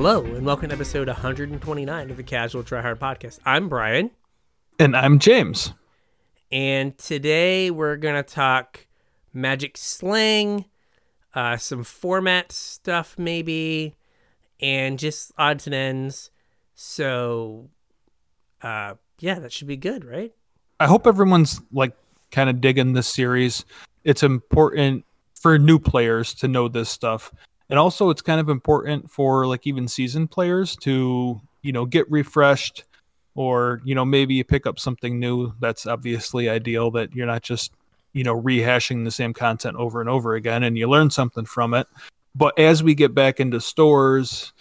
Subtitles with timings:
[0.00, 3.40] Hello, and welcome to episode 129 of the Casual Tryhard Podcast.
[3.44, 4.12] I'm Brian,
[4.78, 5.72] And I'm James.
[6.52, 8.86] and today we're going to talk
[9.32, 10.66] magic slang,
[11.34, 13.96] uh, some format stuff, maybe,
[14.60, 16.30] and just odds and ends.
[16.76, 17.68] So,
[18.62, 20.32] uh, yeah, that should be good, right?
[20.78, 21.96] I hope everyone's like
[22.30, 23.64] kind of digging this series.
[24.04, 27.32] It's important for new players to know this stuff.
[27.70, 32.10] And also it's kind of important for like even seasoned players to, you know, get
[32.10, 32.84] refreshed
[33.34, 35.52] or, you know, maybe you pick up something new.
[35.60, 37.72] That's obviously ideal that you're not just,
[38.12, 41.74] you know, rehashing the same content over and over again and you learn something from
[41.74, 41.86] it.
[42.34, 44.52] But as we get back into stores,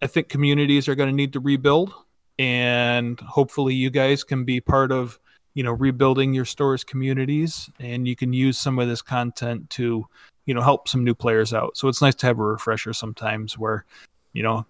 [0.00, 1.92] I think communities are going to need to rebuild
[2.40, 5.20] and hopefully you guys can be part of
[5.52, 10.06] you know rebuilding your store's communities and you can use some of this content to
[10.50, 11.76] you know help some new players out.
[11.76, 13.84] So it's nice to have a refresher sometimes where
[14.32, 14.66] you know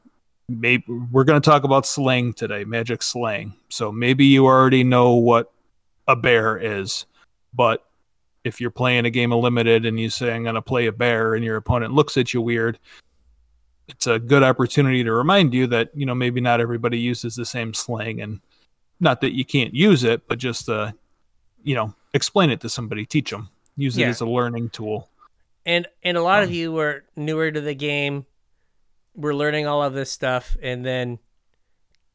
[0.47, 3.55] maybe we're going to talk about slang today magic slang.
[3.71, 5.51] So maybe you already know what
[6.07, 7.07] a bear is
[7.55, 7.87] but
[8.43, 10.93] if you're playing a game of limited and you say i'm going to play a
[10.93, 12.79] bear and your opponent looks at you weird
[13.89, 17.45] it's a good opportunity to remind you that you know maybe not everybody uses the
[17.45, 18.21] same slang.
[18.21, 18.41] And
[18.99, 20.91] not that you can't use it but just uh
[21.63, 24.09] you know explain it to somebody teach them use it Yeah.
[24.09, 25.10] as a learning tool
[25.71, 28.27] And and a lot of Um, you were newer to the game.
[29.15, 31.21] We're learning all of this stuff, and then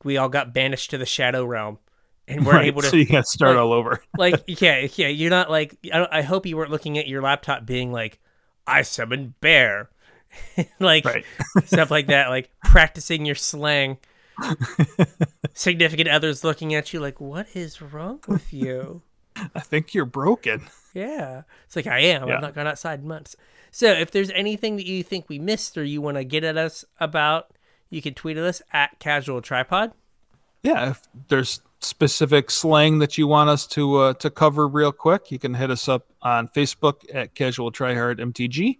[0.03, 1.79] we all got banished to the Shadow Realm,
[2.27, 4.03] and we're right able to so you got to start like- all over.
[4.17, 7.65] like yeah yeah you're not like I, I hope you weren't looking at your laptop
[7.65, 8.19] being like
[8.67, 9.89] i summoned bear.
[10.79, 11.05] Like
[11.63, 13.99] stuff like that like practicing your slang.
[15.53, 19.01] Significant others looking at you like what is wrong with you
[19.55, 20.61] i think you're broken.
[20.93, 21.43] Yeah.
[21.65, 22.27] It's like i am.
[22.27, 22.35] Yeah.
[22.35, 23.35] i've not gone outside in months.
[23.71, 26.57] So if there's anything that you think we missed or you want to get at
[26.57, 27.51] us about
[27.89, 29.91] you can tweet at us at casual tryhard.
[30.63, 35.29] Yeah if there's specific slang that you want us to uh, to cover real quick
[35.29, 38.77] you can hit us up on facebook at casual tryhard mtg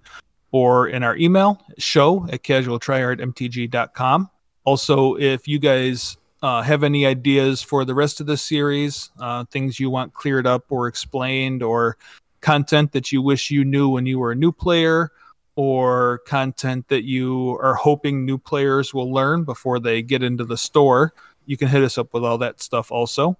[0.52, 4.30] or in our email show at casualtryhardmtg.com
[4.64, 9.44] also if you guys uh, have any ideas for the rest of the series uh,
[9.46, 11.98] things you want cleared up or explained or
[12.42, 15.12] content that you wish you knew when you were a new player
[15.56, 20.56] or content that you are hoping new players will learn before they get into the
[20.56, 21.16] store
[21.48, 23.36] you can hit us up with all that stuff also.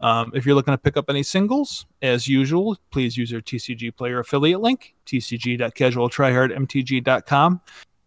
[0.00, 3.94] Um, if you're looking to pick up any singles, as usual, please use your TCG
[3.96, 7.60] player affiliate link, tcg.casualtryhardmtg.com.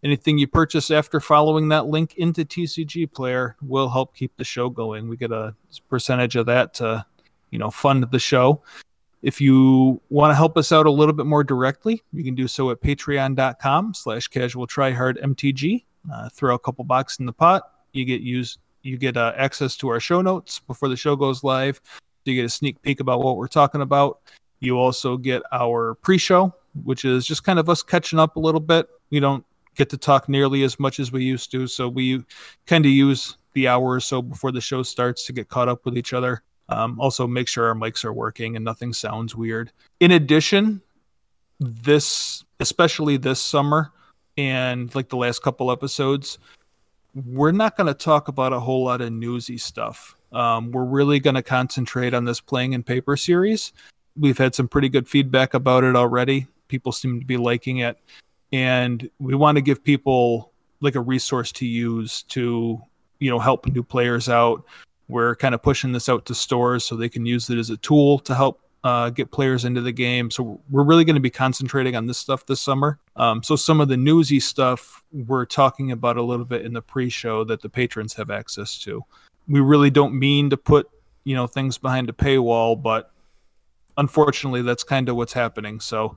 [0.04, 4.68] Anything you purchase after following that link into TCG player will help keep the show
[4.68, 5.08] going.
[5.08, 5.54] We get a
[5.88, 7.06] percentage of that to,
[7.50, 8.62] you know, fund the show.
[9.22, 12.48] If you want to help us out a little bit more directly, you can do
[12.48, 15.84] so at patreon.com slash casual mtg.
[16.12, 17.62] Uh, throw a couple bucks in the pot.
[17.92, 21.44] You get used you get uh, access to our show notes before the show goes
[21.44, 21.80] live.
[21.84, 24.20] So you get a sneak peek about what we're talking about.
[24.60, 28.60] You also get our pre-show, which is just kind of us catching up a little
[28.60, 28.88] bit.
[29.10, 32.24] We don't get to talk nearly as much as we used to, so we
[32.66, 35.84] kind of use the hour or so before the show starts to get caught up
[35.84, 36.42] with each other.
[36.68, 39.72] Um, also, make sure our mics are working and nothing sounds weird.
[40.00, 40.80] In addition,
[41.60, 43.92] this, especially this summer,
[44.38, 46.38] and like the last couple episodes,
[47.14, 50.16] we're not going to talk about a whole lot of newsy stuff.
[50.32, 53.72] Um, we're really going to concentrate on this playing in paper series.
[54.16, 56.46] We've had some pretty good feedback about it already.
[56.68, 57.98] People seem to be liking it.
[58.52, 62.80] And we want to give people like a resource to use to,
[63.18, 64.64] you know, help new players out.
[65.08, 67.76] We're kind of pushing this out to stores so they can use it as a
[67.78, 70.30] tool to help uh, get players into the game.
[70.30, 72.98] So we're really going to be concentrating on this stuff this summer.
[73.16, 76.82] Um, so some of the newsy stuff we're talking about a little bit in the
[76.82, 79.04] pre-show that the patrons have access to.
[79.48, 80.88] We really don't mean to put
[81.24, 83.12] you know things behind a paywall, but
[83.96, 85.78] unfortunately that's kind of what's happening.
[85.80, 86.16] So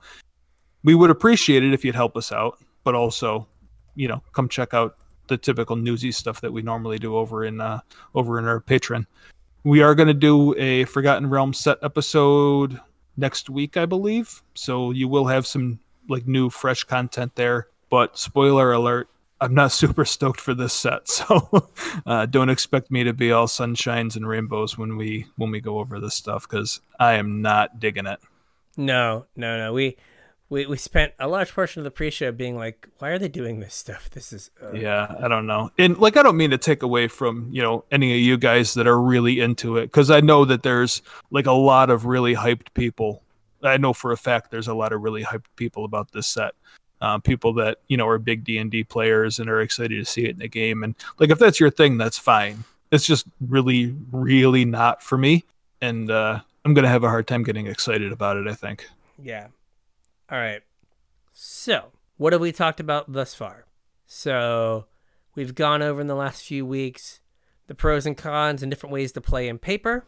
[0.84, 3.46] we would appreciate it if you'd help us out, but also
[3.94, 4.96] you know come check out
[5.28, 7.80] the typical newsy stuff that we normally do over in uh,
[8.14, 9.06] over in our Patreon
[9.66, 12.80] we are going to do a Forgotten Realm set episode
[13.16, 14.40] next week, I believe.
[14.54, 17.66] So you will have some like new, fresh content there.
[17.90, 19.08] But spoiler alert,
[19.40, 21.68] I'm not super stoked for this set, so
[22.06, 25.80] uh, don't expect me to be all sunshines and rainbows when we when we go
[25.80, 28.20] over this stuff because I am not digging it.
[28.76, 29.96] no no no we
[30.48, 33.60] we, we spent a large portion of the pre-show being like why are they doing
[33.60, 35.70] this stuff this is uh, Yeah, I don't know.
[35.78, 38.74] And like I don't mean to take away from, you know, any of you guys
[38.74, 42.34] that are really into it cuz I know that there's like a lot of really
[42.34, 43.22] hyped people.
[43.62, 46.54] I know for a fact there's a lot of really hyped people about this set.
[47.00, 50.04] uh, people that you know are big D and D players and are excited to
[50.04, 50.82] see it in the game.
[50.82, 52.64] And like if that's your thing, that's fine.
[52.90, 55.44] It's just really, really not for me,
[55.80, 58.46] and uh, I'm gonna have a hard time getting excited about it.
[58.46, 58.88] I think.
[59.22, 59.48] Yeah.
[60.30, 60.62] All right.
[61.32, 63.66] So, what have we talked about thus far?
[64.06, 64.86] So,
[65.34, 67.20] we've gone over in the last few weeks
[67.66, 70.06] the pros and cons and different ways to play in paper,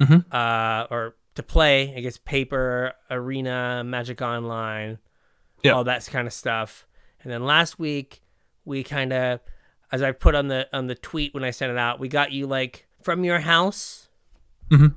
[0.00, 0.24] Mhm.
[0.32, 4.98] uh, or to play, I guess, paper, arena, Magic Online,
[5.62, 5.72] Yeah.
[5.72, 6.86] all that kind of stuff.
[7.22, 8.22] And then last week,
[8.64, 9.40] we kind of,
[9.92, 12.32] as I put on the on the tweet when I sent it out, we got
[12.32, 14.08] you like from your house
[14.68, 14.96] Mhm.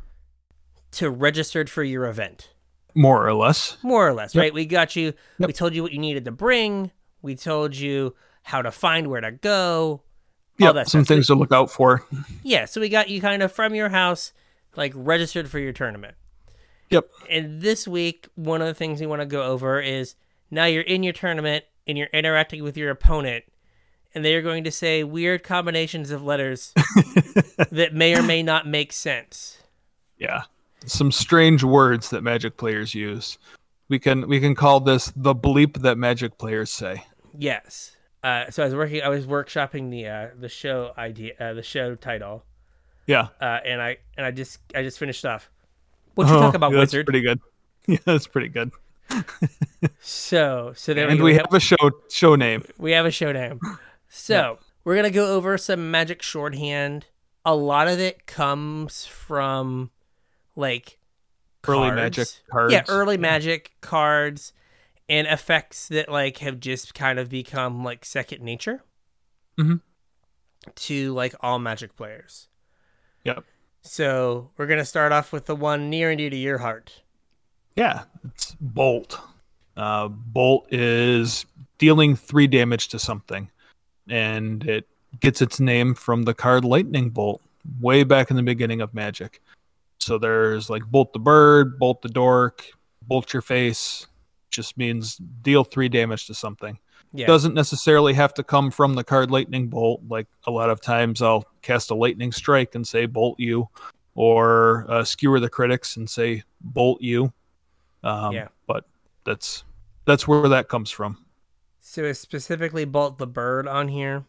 [0.92, 2.53] to registered for your event
[2.96, 3.78] More or less.
[3.84, 4.42] more or less, Yep.
[4.42, 4.54] right?
[4.54, 5.14] We got you.
[5.40, 5.48] Yep.
[5.48, 6.92] We told you what you needed to bring.
[7.22, 10.02] We told you how to find where to go.
[10.60, 11.08] Yeah, some stuff.
[11.08, 12.06] Things to look out for.
[12.44, 14.34] Yeah, so we got you kind of from your house,
[14.76, 16.16] like registered for your tournament.
[16.92, 17.10] Yep.
[17.30, 20.14] And this week, one of the things we want to go over is
[20.52, 23.46] now you're in your tournament and you're interacting with your opponent,
[24.14, 26.72] and they are going to say weird combinations of letters
[27.72, 29.58] that may or may not make sense.
[30.20, 30.44] Yeah.
[30.86, 33.38] Some strange words that Magic players use.
[33.90, 37.06] We can we can call this the bleep that Magic players say.
[37.38, 37.96] Yes.
[38.24, 39.02] Uh, so I was working.
[39.02, 42.46] I was workshopping the uh, the show idea, uh, the show title,
[43.06, 43.28] Yeah.
[43.42, 45.50] uh, and I and I just I just finished off.
[46.16, 47.06] What you Oh, talk about, yeah, that's wizard?
[47.06, 47.40] pretty good.
[47.86, 48.72] Yeah, that's pretty good.
[50.00, 51.40] So so there and we, we go.
[51.44, 52.64] have a show show name.
[52.78, 53.60] we have a show name.
[54.10, 57.08] So we're gonna go over some magic shorthand.
[57.46, 59.92] A lot of it comes from
[60.56, 61.00] like
[61.66, 61.92] Early.
[61.92, 62.74] Magic cards.
[62.74, 64.52] Yeah, early magic cards
[65.08, 68.84] and effects that like have just kind of become like second nature
[69.58, 69.80] Mhm.
[70.76, 72.50] to like all magic players.
[73.24, 73.46] Yep.
[73.82, 77.02] So we're gonna start off with the one near and dear to your heart.
[77.78, 79.20] Yeah, it's Bolt.
[79.78, 81.46] Uh, Bolt is
[81.78, 83.50] dealing three damage to something,
[84.10, 84.88] and it
[85.22, 87.42] gets its name from the card Lightning Bolt,
[87.80, 89.42] way back in the beginning of Magic.
[90.04, 92.66] So there's like Bolt the Bird, Bolt the Dork,
[93.02, 94.08] Bolt your face.
[94.50, 96.78] Just means deal three damage to something.
[97.12, 97.28] Yeah.
[97.28, 100.02] Doesn't necessarily have to come from the card Lightning Bolt.
[100.08, 103.70] Like a lot of times, I'll cast a Lightning Strike and say Bolt you,
[104.16, 107.34] or uh, Skewer the Critics and say Bolt you.
[108.04, 108.48] Um, Yeah.
[108.68, 108.86] But
[109.26, 109.64] that's
[110.06, 111.18] that's where that comes from.
[111.80, 114.26] So it's specifically Bolt the Bird on here.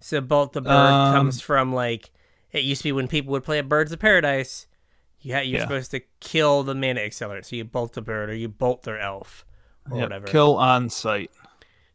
[0.00, 2.10] So Bolt the Bird Um, comes from like
[2.52, 4.66] it used to be when people would play at Birds of Paradise.
[5.32, 5.62] Ha- you're Yeah.
[5.62, 8.98] supposed to kill the mana accelerant, so you bolt the bird or you bolt their
[8.98, 9.44] elf
[9.90, 10.26] or Yep, whatever.
[10.26, 11.30] Kill on sight.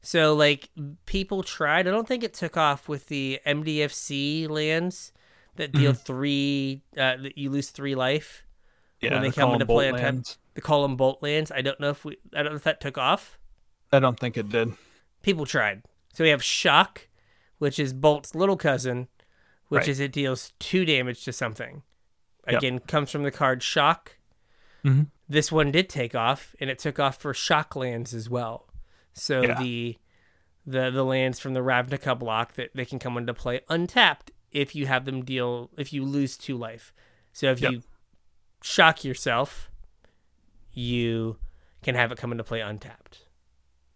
[0.02, 0.70] So like
[1.06, 1.88] people tried.
[1.88, 5.12] I don't think it took off with the MDFC lands
[5.58, 6.84] that deal three.
[6.98, 8.46] Uh, that you lose three life.
[9.02, 10.16] Yeah, when they they come into play bolt on time.
[10.16, 10.38] lands.
[10.54, 11.52] They call them bolt lands.
[11.52, 12.18] I don't know if we.
[12.34, 13.38] I don't know if that took off.
[13.92, 14.74] I don't think it did.
[15.22, 15.84] people tried.
[16.14, 17.08] So we have Shock,
[17.58, 19.08] which is Bolt's little cousin,
[19.68, 19.88] which Right.
[19.90, 21.84] is it deals two damage to something.
[22.50, 22.58] Yep.
[22.60, 24.18] Again, comes from the card Shock.
[24.84, 25.08] Mhm.
[25.28, 28.68] This one did take off, and it took off for Shock lands as well.
[29.14, 29.60] So Yeah.
[29.60, 29.98] the
[30.66, 34.76] the the lands from the Ravnica block that they can come into play untapped if
[34.76, 36.94] you have them deal if you lose two life.
[37.34, 37.72] So if Yep.
[37.72, 37.84] you
[38.62, 39.70] shock yourself,
[40.74, 41.38] you
[41.82, 43.26] can have it come into play untapped.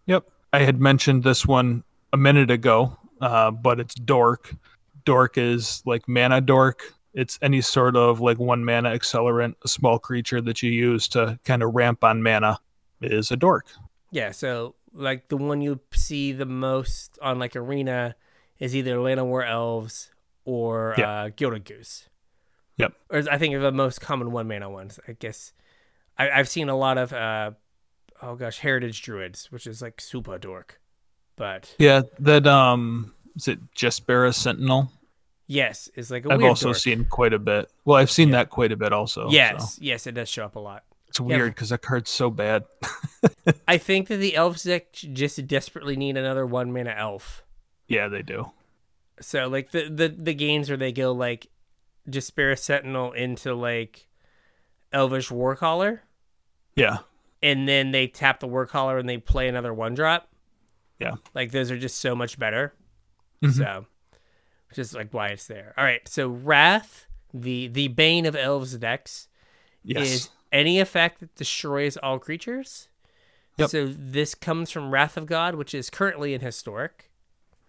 [0.05, 0.25] Yep.
[0.51, 4.55] I had mentioned this one a minute ago, uh, but it's Dork.
[5.05, 6.93] Dork is like mana dork.
[7.13, 11.39] It's any sort of like one mana accelerant, a small creature that you use to
[11.45, 12.59] kind of ramp on mana
[13.01, 13.67] is a dork.
[14.11, 18.15] Yeah, so like the one you see the most on like arena
[18.59, 20.11] is either Llanowar Elves
[20.45, 21.09] or Yeah.
[21.09, 22.09] uh, Gilded Goose.
[22.77, 22.93] Yep.
[23.09, 24.99] Or I think of the most common one mana ones.
[25.07, 25.53] I guess
[26.17, 27.51] I, I've seen a lot of uh,
[28.21, 30.79] oh gosh, Heritage Druids, which is like super dork.
[31.35, 34.91] But Yeah, that um is it Jaspera Sentinel?
[35.47, 36.77] Yes, it's like a I've also dork.
[36.77, 37.69] seen quite a bit.
[37.85, 39.27] Well, I've seen that quite a bit also.
[39.27, 40.83] so Yes, yes, it does show up a lot.
[41.09, 42.63] It's weird because that card's so bad.
[43.67, 47.43] I think that the elves just desperately need another one mana elf.
[47.87, 48.51] yeah, they do.
[49.19, 51.47] So like the the the games where they go like
[52.09, 54.07] Jaspera Sentinel into like
[54.91, 55.99] Elvish Warcaller,
[56.75, 56.99] Yeah.
[57.43, 60.29] and then they tap the Warcaller and they play another one drop.
[60.99, 61.15] Yeah.
[61.35, 62.73] Like those are just so much better.
[63.43, 63.53] Mhm.
[63.53, 63.85] So
[64.73, 65.73] which is like why it's there.
[65.77, 69.27] All right, so Wrath, the the bane of elves decks,
[69.83, 70.07] Yes.
[70.07, 72.87] is any effect that destroys all creatures.
[73.57, 73.69] Yep.
[73.69, 77.11] So this comes from Wrath of God, which is currently in historic.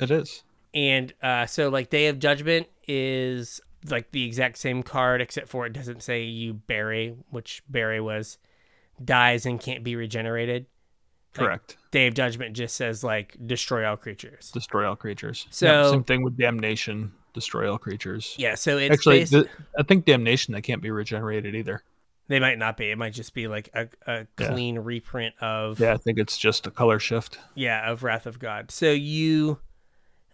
[0.01, 0.43] It is.
[0.73, 5.67] And uh, so, like, Day of Judgment is like the exact same card, except for
[5.67, 8.39] it doesn't say you bury, which bury was
[9.05, 10.65] dies and can't be regenerated.
[11.35, 11.77] Correct.
[11.91, 14.51] Day of Judgment just says like destroy all creatures.
[14.53, 15.47] Destroy all creatures.
[15.51, 17.13] So- Yep, same thing with damnation.
[17.33, 18.35] Destroy all creatures.
[18.39, 19.47] Yeah, so it's Actually, based- th-
[19.79, 21.83] I think damnation they can't be regenerated either.
[22.29, 22.91] they might not be.
[22.91, 24.49] It might just be like a, a Yeah.
[24.49, 27.39] clean reprint of Yeah, I think it's just a color shift.
[27.55, 28.71] yeah of Wrath of God.
[28.71, 29.59] So you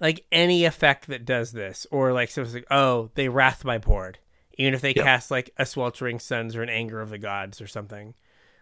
[0.00, 3.78] like any effect that does this, or like so it's like oh they wrath my
[3.78, 4.18] board,
[4.54, 5.04] even if they Yep.
[5.04, 8.14] cast like a sweltering suns or an anger of the gods or something.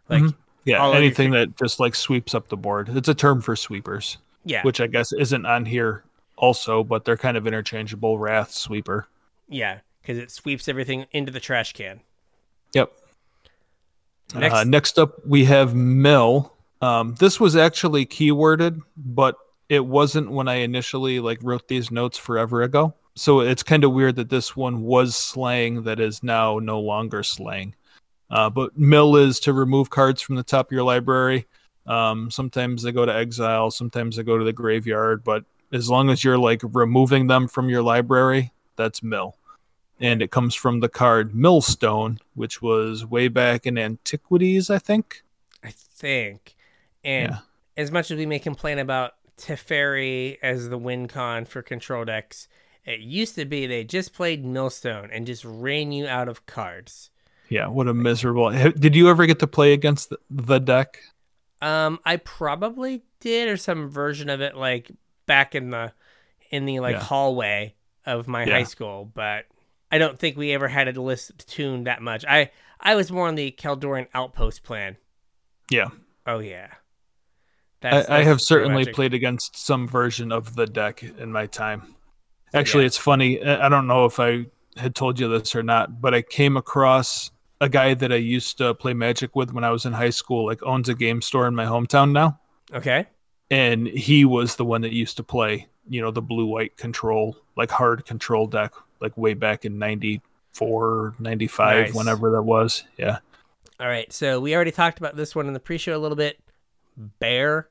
[0.09, 0.35] Like Mhm.
[0.65, 2.89] Yeah, anything that just like sweeps up the board.
[2.91, 6.05] It's a term for sweepers, yeah, which I guess isn't on here
[6.37, 8.19] also, but they're kind of interchangeable.
[8.19, 9.09] Wrath sweeper.
[9.49, 12.01] yeah, because it sweeps everything into the trash can.
[12.75, 12.93] Yep.
[14.35, 16.53] Next- uh, next up, we have Mill.
[16.83, 19.37] Um, this was actually keyworded, but
[19.69, 22.95] it wasn't when I initially like wrote these notes forever ago.
[23.15, 27.23] So it's kind of weird that this one was slang that is now no longer
[27.25, 27.75] slang.
[28.31, 31.47] Uh, but mill is to remove cards from the top of your library.
[31.87, 36.11] Um, sometimes they go to exile, sometimes they go to the graveyard, but as long
[36.11, 39.37] as you're like removing them from your library, that's mill.
[40.01, 45.23] And it comes from the card Millstone, which was way back in antiquities, I think.
[45.65, 46.55] I think.
[47.03, 47.39] And Yeah.
[47.77, 52.49] as much as we may complain about Teferi as the win con for control decks,
[52.85, 57.11] it used to be they just played Millstone and just ran you out of cards.
[57.49, 58.51] Yeah, what a miserable.
[58.51, 60.99] Did you ever get to play against the, deck?
[61.63, 64.91] Um, I probably did or some version of it like
[65.27, 65.93] back in the
[66.51, 67.03] in the like Yeah.
[67.03, 67.75] hallway
[68.07, 68.53] of my Yeah.
[68.55, 69.47] high school, but
[69.91, 72.25] I don't think we ever had a list tuned that much.
[72.27, 72.51] I
[72.81, 74.97] I was more on the Kjeldoran Outpost plan.
[75.71, 75.89] Yeah.
[76.27, 76.69] Oh yeah.
[77.83, 81.47] I, That's- I have certainly a- played against some version of the deck in my
[81.47, 81.95] time.
[82.55, 82.87] Actually, Yeah.
[82.89, 83.43] it's funny.
[83.43, 87.31] I don't know if I had told you this or not, but I came across
[87.61, 90.47] a guy that I used to play Magic with when I was in high school.
[90.47, 92.39] Like owns a game store in my hometown now,
[92.73, 93.07] Okay.
[93.51, 97.37] and he was the one that used to play, you know, the blue white control,
[97.57, 101.95] like hard control deck, like way back in 94, 95, Nice.
[101.95, 102.85] whenever that was.
[102.97, 103.19] Yeah.
[103.81, 106.41] All right, so we already talked about this one in the pre-show a little bit.
[106.97, 107.69] Bear,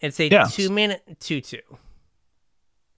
[0.00, 0.44] it's a Yeah.
[0.44, 1.60] two-mana two-two.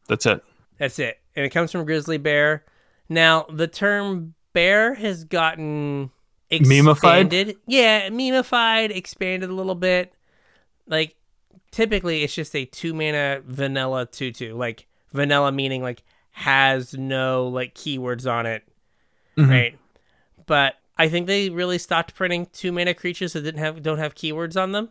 [0.09, 0.43] That's it.
[0.79, 2.64] That's it, and it comes from Grizzly Bear.
[3.09, 6.11] Now, the term bear has gotten
[6.50, 7.56] expanded.
[7.66, 10.12] Yeah, memeified, expanded a little bit.
[10.87, 11.16] Like
[11.71, 14.54] typically, it's just a two-mana vanilla two-two.
[14.54, 18.62] Like vanilla meaning like has no like keywords on it,
[19.37, 19.49] Mhm.
[19.50, 19.78] right?
[20.47, 24.61] But I think they really stopped printing two-mana creatures that didn't have don't have keywords
[24.61, 24.90] on them.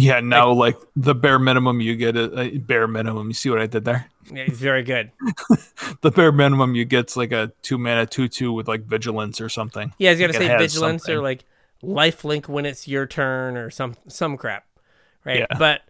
[0.00, 3.28] Yeah, now like the bare minimum you get a, a bare minimum.
[3.28, 4.08] You see what I did there?
[4.32, 5.10] Yeah, it's very good.
[6.00, 9.48] The bare minimum you get's like a two mana two two with like vigilance or
[9.48, 9.92] something.
[9.98, 11.22] Yeah, I was gonna Like say vigilance or something.
[11.22, 11.44] like
[11.82, 14.64] lifelink when it's your turn or some some crap,
[15.24, 15.40] right?
[15.40, 15.58] Yeah.
[15.58, 15.80] But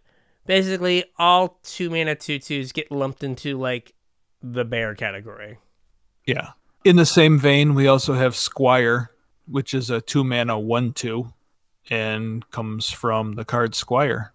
[0.47, 3.93] basically, all two mana two twos get lumped into like
[4.41, 5.57] the bear category.
[6.25, 6.51] Yeah.
[6.85, 9.11] In the same vein, we also have Squire,
[9.47, 11.33] which is a two mana one two,
[11.89, 14.33] and comes from the card Squire.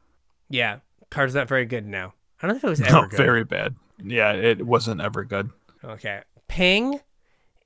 [0.51, 0.79] Yeah,
[1.11, 2.15] card's not very good now.
[2.43, 3.17] I don't know if it was ever No, good.
[3.17, 3.75] very bad.
[4.03, 5.51] Yeah, it wasn't ever good.
[5.85, 6.23] Okay.
[6.49, 7.01] Ping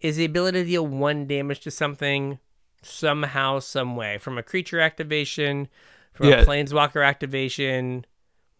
[0.00, 2.38] is the ability to deal one damage to something
[2.82, 5.68] somehow, some way, from a creature activation,
[6.14, 6.40] from Yeah.
[6.42, 8.04] a planeswalker activation,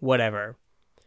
[0.01, 0.57] whatever.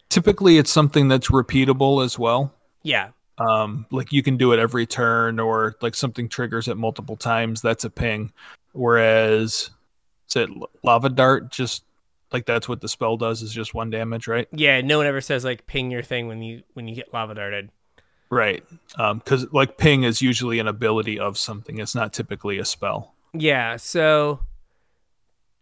[0.10, 2.54] Typically, it's something that's repeatable as well.
[2.84, 3.10] Yeah.
[3.38, 7.62] um like you can do it every turn or like something triggers it multiple times
[7.62, 8.32] that's a ping
[8.74, 9.72] whereas
[10.36, 10.50] is it
[10.84, 11.84] lava dart just
[12.32, 15.22] like that's what the spell does is just one damage right Yeah, no one ever
[15.22, 17.70] says like ping your thing when you when you get lava darted.
[18.30, 18.64] right
[18.98, 23.14] um because like ping is usually an ability of something it's not typically a spell
[23.34, 24.40] Yeah, so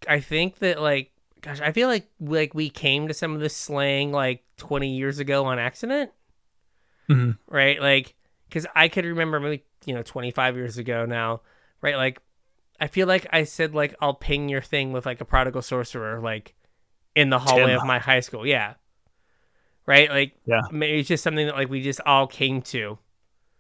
[0.08, 1.12] I think that like
[1.42, 5.20] gosh, I feel like like we came to some of this slang like 20 years
[5.20, 6.12] ago on accident,
[7.10, 7.38] Mhm.
[7.48, 7.82] right?
[7.82, 8.16] Like
[8.52, 11.42] cuz I could remember maybe, you know, 25 years ago now,
[11.82, 11.96] right?
[11.96, 12.22] Like
[12.82, 16.20] I feel like I said like I'll ping your thing with like a prodigal sorcerer
[16.20, 16.54] like
[17.16, 17.80] in the hallway Tim.
[17.82, 18.46] of my high school.
[18.46, 18.76] Yeah.
[19.86, 20.10] Right?
[20.10, 20.62] Like Yeah.
[20.72, 22.98] maybe it's just something that like we just all came to.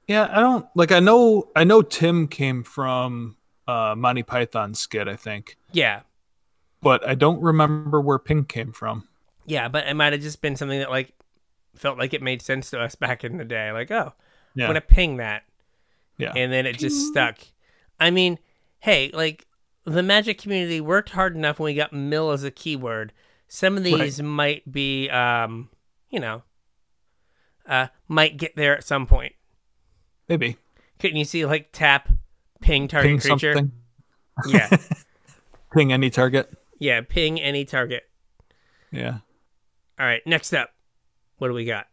[0.07, 3.35] yeah i don't like i know i know tim came from
[3.67, 6.01] uh monty python skit i think Yeah.
[6.81, 9.07] but i don't remember where ping came from
[9.45, 11.13] Yeah, but it might have just been something that like
[11.75, 13.71] felt like it made sense to us back in the day.
[13.71, 14.13] Like, oh,
[14.57, 15.43] I'm gonna ping that,
[16.17, 17.37] yeah and then it just stuck.
[17.99, 18.37] I mean,
[18.79, 19.45] hey, like
[19.85, 23.13] the magic community worked hard enough when we got mill as a keyword.
[23.47, 25.69] Some of these might be, um,
[26.09, 26.43] you know,
[27.67, 29.33] uh, might get there at some point.
[30.27, 30.57] maybe
[30.99, 32.09] Couldn't you see like tap,
[32.61, 33.53] ping target ping creature?
[33.55, 33.71] something
[34.47, 34.69] Yeah,
[35.73, 38.09] ping any target yeah, ping any target.
[38.91, 39.19] Yeah.
[39.99, 40.71] All right, next up,
[41.37, 41.87] what do we got?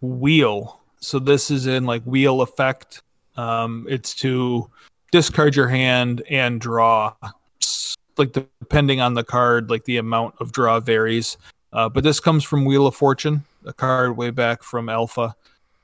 [0.00, 0.80] Wheel.
[1.00, 3.02] So this is in like wheel effect.
[3.36, 4.70] Um, it's to
[5.14, 7.14] discard your hand and draw.
[8.16, 11.36] Like depending on the card, like the amount of draw varies.
[11.72, 15.36] Uh, but this comes from Wheel of Fortune, a card way back from Alpha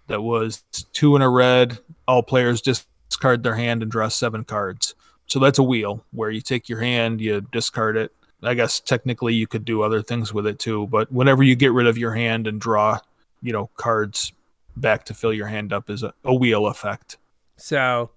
[0.08, 1.78] that was two in a red.
[2.08, 4.96] All players discard their hand and draw seven cards.
[5.28, 8.10] So that's a wheel where you take your hand, you discard it.
[8.42, 11.70] I guess technically you could do other things with it too, but whenever you get
[11.70, 12.99] rid of your hand and draw,
[13.42, 14.32] you know, cards
[14.76, 17.16] back to fill your hand up is a, a wheel effect.
[17.56, 18.10] So,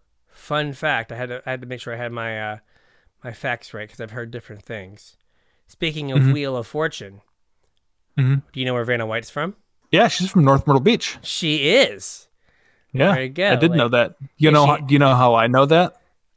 [0.43, 2.57] fun fact, I had to I had to make sure I had my uh
[3.23, 5.15] my facts right because I've heard different things.
[5.67, 6.33] Speaking of Mhm.
[6.33, 7.21] Wheel of Fortune,
[8.19, 8.43] Mhm.
[8.51, 9.55] do you know where Vanna White's from?
[9.91, 11.17] Yeah, she's from North Myrtle Beach.
[11.21, 12.27] She is.
[12.91, 13.51] Yeah, There you go.
[13.53, 14.15] I did like- know that.
[14.37, 15.95] You know, she- how, do you know how I know that?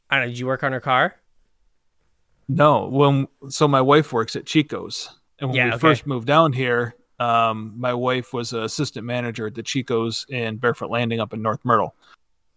[0.09, 0.29] I don't know.
[0.29, 1.15] Did you work on her car?
[2.47, 5.09] No, when so my wife works at Chico's,
[5.39, 5.79] and when Yeah, we okay.
[5.79, 10.55] first moved down here, um, my wife was an assistant manager at the Chico's in
[10.57, 11.93] Barefoot Landing up in North Myrtle,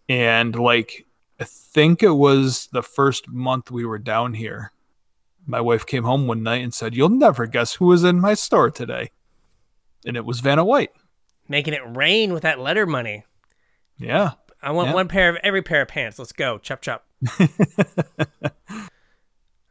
[0.09, 1.07] and like
[1.41, 4.73] I think it was the first month we were down here.
[5.47, 8.35] My wife came home one night and said, "You'll never guess who was in my
[8.35, 9.11] store today,"
[10.05, 10.91] and it was Vanna White.
[11.49, 13.25] Making it rain with that letter money.
[13.97, 14.33] Yeah,
[14.63, 14.95] I want Yeah.
[14.95, 16.19] one pair of every pair of pants.
[16.19, 16.59] Let's go.
[16.59, 17.07] Chop chop.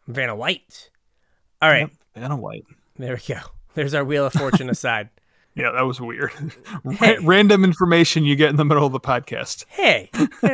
[0.08, 0.90] Vanna White.
[1.62, 1.82] All right.
[1.82, 2.66] Yep, Vanna White.
[2.98, 3.42] There we go.
[3.76, 5.10] There's our Wheel of Fortune aside.
[5.60, 6.32] Yeah, that was weird.
[6.84, 7.18] Ra- Hey.
[7.22, 9.66] Random information you get in the middle of the podcast.
[9.68, 10.10] Hey,
[10.42, 10.50] we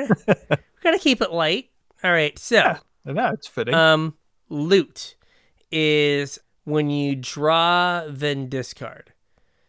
[0.84, 1.70] gotta keep it light.
[2.04, 2.38] All right.
[2.40, 3.74] So, Yeah, that's fitting.
[3.74, 4.16] um,
[4.50, 5.16] loot
[5.72, 9.12] is when you draw then discard.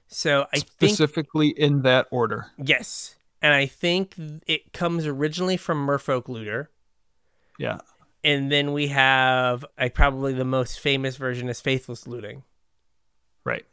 [0.08, 2.46] So I think Specifically in that order.
[2.56, 4.14] yes, and I think
[4.46, 6.70] it comes originally from Merfolk Looter.
[7.58, 7.78] Yeah.
[8.24, 12.42] and then we have like probably the most famous version is faithless looting
[13.44, 13.64] Right.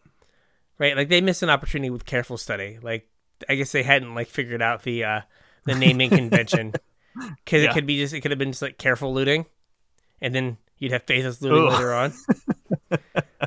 [0.80, 0.96] Right?
[0.98, 2.80] Like they missed an opportunity with careful study.
[2.82, 3.10] Like
[3.50, 5.22] i guess they hadn't like figured out the uh
[5.66, 6.74] the naming convention.
[7.44, 7.70] Because Yeah.
[7.70, 9.46] it could be just it could have been just like careful looting
[10.22, 11.74] and then you'd have faithless looting Ugh.
[11.74, 12.14] later on.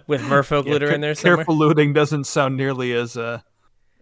[0.06, 1.36] With merfolk Yeah, looter ca- in there somewhere.
[1.38, 3.40] Careful looting doesn't sound nearly as uh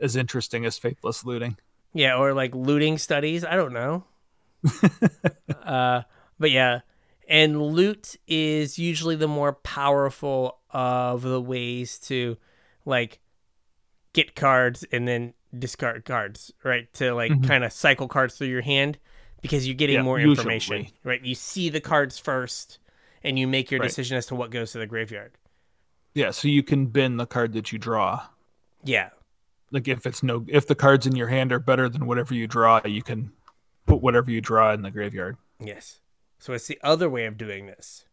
[0.01, 1.57] as interesting as faithless looting.
[1.93, 3.45] yeah or like looting studies.
[3.45, 4.05] I don't know.
[5.65, 6.03] Uh
[6.39, 6.81] but yeah.
[7.29, 12.37] And loot is usually the more powerful of the ways to
[12.85, 13.21] like
[14.13, 17.47] get cards and then discard cards right to like Mhm.
[17.47, 18.99] kind of cycle cards through your hand
[19.41, 20.33] because you're getting Yeah, more usually.
[20.33, 22.79] information right you see the cards first
[23.23, 23.87] and you make your Right.
[23.87, 25.33] decision as to what goes to the graveyard
[26.15, 28.27] Yeah, so you can bin the card that you draw.
[28.85, 29.11] yeah
[29.71, 32.47] Like if it's no if the cards in your hand are better than whatever you
[32.47, 33.33] draw, you can
[33.87, 35.37] put whatever you draw in the graveyard.
[35.61, 36.01] yes
[36.39, 38.05] so it's the other way of doing this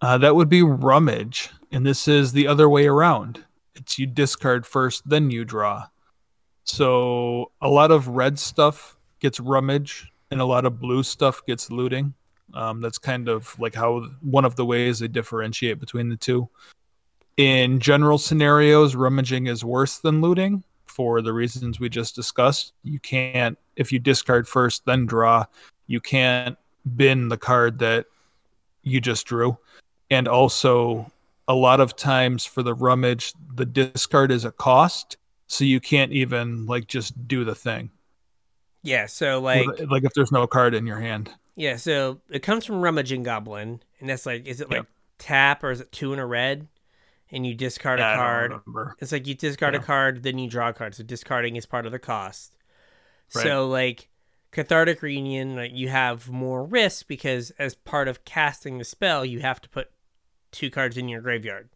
[0.00, 3.44] Uh, that would be rummage, and this is the other way around.
[3.76, 5.86] It's you discard first, then you draw.
[6.64, 11.70] So a lot of red stuff gets rummage, and a lot of blue stuff gets
[11.70, 12.14] looting.
[12.54, 16.48] Um, that's kind of like how one of the ways they differentiate between the two.
[17.36, 22.72] In general scenarios, rummaging is worse than looting for the reasons we just discussed.
[22.84, 25.46] You can't, if you discard first, then draw,
[25.88, 26.56] you can't
[26.96, 28.06] bin the card that
[28.82, 29.58] you just drew
[30.10, 31.10] and also
[31.48, 36.12] a lot of times for the rummage the discard is a cost so you can't
[36.12, 37.90] even like just do the thing
[38.82, 42.64] yeah so like like, if there's no card in your hand Yeah, so it comes
[42.64, 44.88] from Rummaging Goblin, and that's like, is it like Yep.
[45.18, 46.68] tap or is it two in a red?
[47.30, 48.60] And you discard Yeah, a card.
[49.00, 49.80] It's like you discard Yeah.
[49.80, 50.94] a card, then you draw a card.
[50.96, 52.56] So discarding is part of the cost.
[53.34, 53.42] Right.
[53.44, 54.08] So like
[54.52, 59.40] Cathartic Reunion, like you have more risk because as part of casting the spell, you
[59.40, 59.90] have to put
[60.54, 61.68] two cards in your graveyard.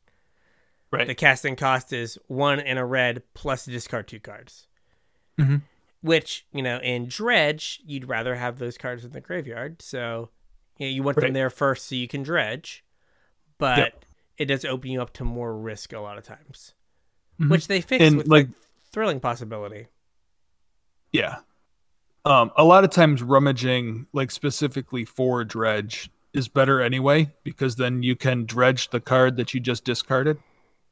[0.90, 4.66] right The casting cost is one and a red plus discard two cards.
[5.38, 5.62] Mhm.
[6.00, 9.82] Which, you know, in Dredge, you'd rather have those cards in the graveyard.
[9.82, 10.30] So,
[10.78, 12.84] you know, you want them there first so you can dredge.
[13.58, 14.04] But Yep.
[14.38, 16.72] it does open you up to more risk a lot of times.
[17.40, 17.50] Mhm.
[17.50, 18.48] Which they fix And, with like-
[18.90, 19.88] thrilling possibility.
[21.12, 21.36] yeah
[22.24, 28.02] um a lot of times rummaging like specifically for dredge is better anyway because then
[28.02, 30.38] you can dredge the card that you just discarded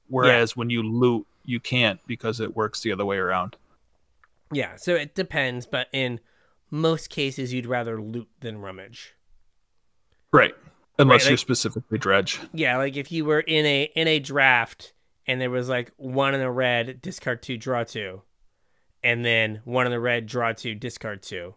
[0.09, 3.57] whereas when you loot you can't because it works the other way around
[4.53, 6.20] Yeah, so it depends, but in
[6.70, 9.14] most cases you'd rather loot than rummage.
[10.33, 10.55] right
[10.99, 14.94] unless Right, you're specifically dredge Yeah, like if you were in a in a draft
[15.27, 18.22] and there was like one in the red, discard two, draw two,
[19.03, 21.55] and then one in the red, draw two, discard two,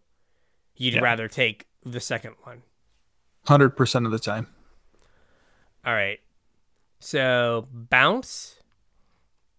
[0.76, 1.02] you'd Yeah.
[1.02, 2.64] rather take the second one.
[3.48, 4.48] 100% of the time
[5.86, 6.20] All right.
[7.00, 8.58] So bounce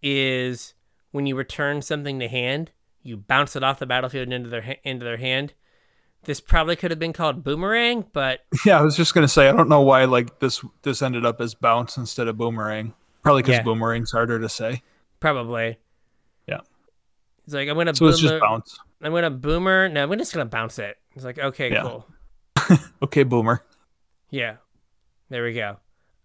[0.03, 0.75] is
[1.13, 2.71] when you return something to hand,
[3.03, 5.55] you bounce it off the battlefield into their ha- into their hand.
[6.25, 9.53] This probably could have been called boomerang, but Yeah, I was just gonna say I
[9.53, 12.93] don't know why like this this ended up as bounce instead of boomerang.
[13.23, 13.63] Probably because Yeah.
[13.63, 14.83] boomerang's harder to say.
[15.19, 15.79] probably.
[16.47, 16.61] Yeah.
[17.47, 18.79] It's like I'm gonna So it's just bounce.
[19.03, 19.89] I'm gonna boomer.
[19.89, 20.99] No, I'm just gonna bounce it.
[21.15, 21.83] It's like okay, Yeah.
[21.83, 22.07] cool.
[23.03, 23.65] Okay, boomer.
[24.31, 24.57] Yeah,
[25.29, 25.79] there we go.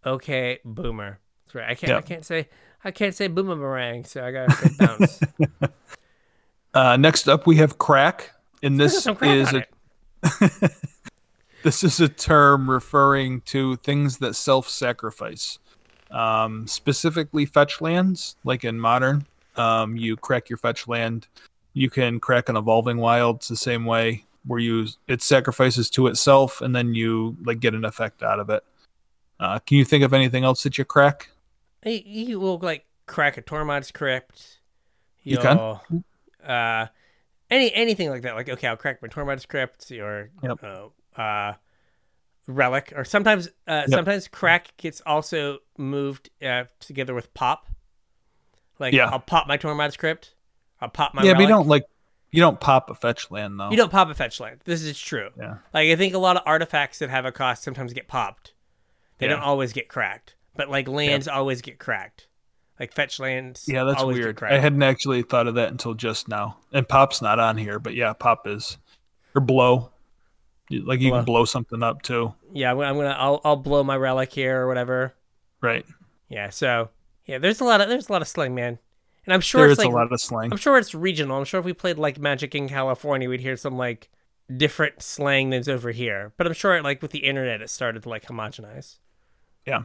[0.06, 1.20] Okay, boomer.
[1.46, 1.70] That's right.
[1.70, 1.90] I can't.
[1.90, 1.98] Yeah.
[1.98, 2.50] I can't say.
[2.84, 5.20] I can't say boomerang, so I gotta say bounce.
[6.76, 9.08] Uh, next up, we have crack, and this is
[9.54, 9.66] a
[11.64, 15.58] this is a term referring to things that self-sacrifice.
[16.12, 21.28] Um, specifically, fetch lands, like in modern, um, you crack your fetch land.
[21.72, 26.62] You can crack an evolving wilds the same way, where you it sacrifices to itself,
[26.62, 28.64] and then you like get an effect out of it.
[29.40, 31.30] Uh, can you think of anything else that you crack?
[31.84, 34.60] You, you will like crack a Tormod's crypt.
[35.24, 35.58] You can?
[35.58, 35.82] You'll,
[36.48, 36.88] Uh,
[37.50, 38.36] any anything like that.
[38.36, 40.64] Like okay, I'll crack my Tormod's crypt or Yep.
[40.64, 41.54] uh, uh,
[42.48, 43.90] relic, or sometimes uh, Yep.
[43.90, 47.68] sometimes crack gets also moved uh, together with pop.
[48.80, 49.10] Like Yeah.
[49.10, 50.36] I'll pop my Tormod's crypt.
[50.82, 51.86] I'll pop my yeah, but you don't like
[52.36, 53.70] you don't pop a fetch land though.
[53.72, 54.62] You don't pop a fetch land.
[54.66, 55.30] This is true.
[55.38, 55.56] Yeah.
[55.74, 58.54] Like I think a lot of artifacts that have a cost sometimes get popped.
[59.18, 59.34] They Yeah.
[59.34, 62.28] don't always get cracked, but like lands always get cracked.
[62.80, 63.66] Like fetch lands.
[63.68, 64.44] Yeah, that's weird.
[64.44, 66.58] I hadn't actually thought of that until just now.
[66.74, 68.78] And pop's not on here, but yeah, pop is
[69.34, 69.92] or blow.
[70.70, 71.20] Like you Blow.
[71.20, 74.34] can blow something up too, Yeah, I'm gonna, I'm gonna I'll, I'll blow my relic
[74.34, 75.14] here or whatever.
[75.62, 75.86] right?
[76.28, 76.90] Yeah, so
[77.26, 78.80] yeah, there's a lot of there's a lot of slang, man,
[79.26, 80.52] and I'm sure There it's like a lot of slang.
[80.52, 81.38] I'm sure it's regional.
[81.38, 84.10] I'm sure if we played like Magic in California, we'd hear some like
[84.56, 86.34] different slang than over here.
[86.38, 88.98] But I'm sure like with the internet, it started to like homogenize.
[89.66, 89.84] Yeah.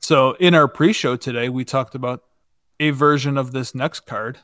[0.00, 2.22] So in our pre-show today, we talked about
[2.78, 4.38] a version of this next card.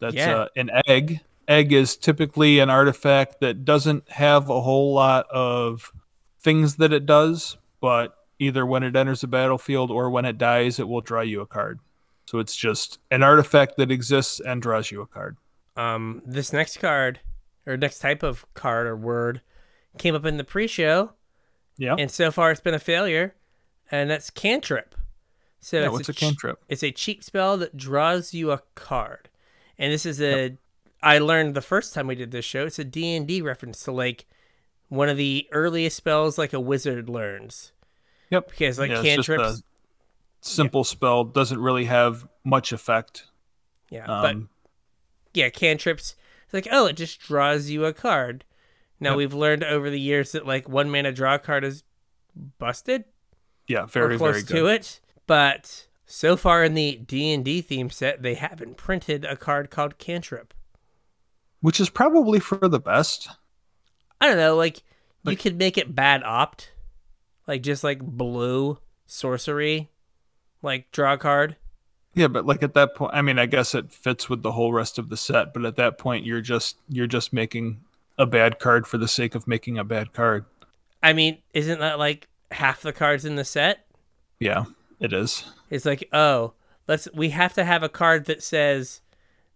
[0.00, 0.36] That's Yeah.
[0.36, 1.20] uh, an egg.
[1.46, 5.92] Egg is typically an artifact that doesn't have a whole lot of
[6.40, 10.78] things that it does, but either when it enters the battlefield or when it dies,
[10.78, 11.80] it will draw you a card.
[12.26, 15.36] So it's just an artifact that exists and draws you a card.
[15.76, 17.20] Um, this next card
[17.66, 19.40] or next type of card or word
[19.98, 21.12] came up in the pre-show,
[21.76, 21.96] Yeah.
[21.98, 23.34] and so far it's been a failure,
[23.90, 24.94] and that's cantrip.
[25.60, 26.62] So yeah it's what's a ch- cantrip?
[26.68, 29.28] It's a cheap spell that draws you a card,
[29.78, 30.56] and this is a.
[31.02, 32.64] I learned the first time we did this show.
[32.66, 34.26] It's a D and D reference to like
[34.88, 37.72] one of the earliest spells like a wizard learns.
[38.30, 38.48] Yep.
[38.50, 39.62] Because like Yeah, cantrips,
[40.44, 43.26] simple spell doesn't really have much effect.
[43.90, 44.48] yeah, but Um,
[45.32, 46.14] yeah, cantrips.
[46.44, 48.44] It's like oh, it just draws you a card.
[49.00, 49.16] Now Yep.
[49.16, 51.82] we've learned over the years that like one mana draw card is
[52.58, 53.04] busted
[53.66, 54.56] yeah, very close very good.
[54.56, 59.24] to it, but so far in the D and D theme set, they haven't printed
[59.24, 60.52] a card called cantrip.
[61.60, 63.28] Which is probably for the best.
[64.20, 64.82] I don't know, like,
[65.22, 66.72] you could make it bad opt,
[67.46, 69.90] like just like blue sorcery,
[70.64, 71.56] like draw a card.
[72.14, 74.72] Yeah, but like at that point, I mean, I guess it fits with the whole
[74.72, 75.52] rest of the set.
[75.52, 77.80] But at that point, you're just you're just making
[78.18, 80.44] a bad card for the sake of making a bad card.
[81.02, 83.86] I mean, isn't that like half the cards in the set?
[84.38, 84.64] Yeah,
[85.00, 85.44] it is.
[85.70, 86.54] It's like, oh,
[86.86, 89.00] let's we have to have a card that says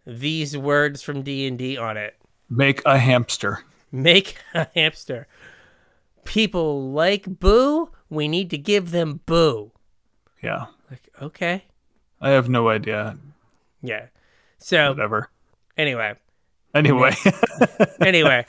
[0.04, 2.16] these words from D and D on it.
[2.50, 3.64] Make a hamster.
[3.92, 5.28] Make a hamster.
[6.24, 7.90] People like boo.
[8.10, 9.72] We need to give them boo.
[10.42, 11.64] Yeah, Like, okay,
[12.20, 13.16] I have no idea.
[13.82, 14.06] yeah.
[14.58, 15.30] So Whatever.
[15.76, 16.14] anyway,
[16.74, 17.12] Anyway,
[18.00, 18.44] anyway,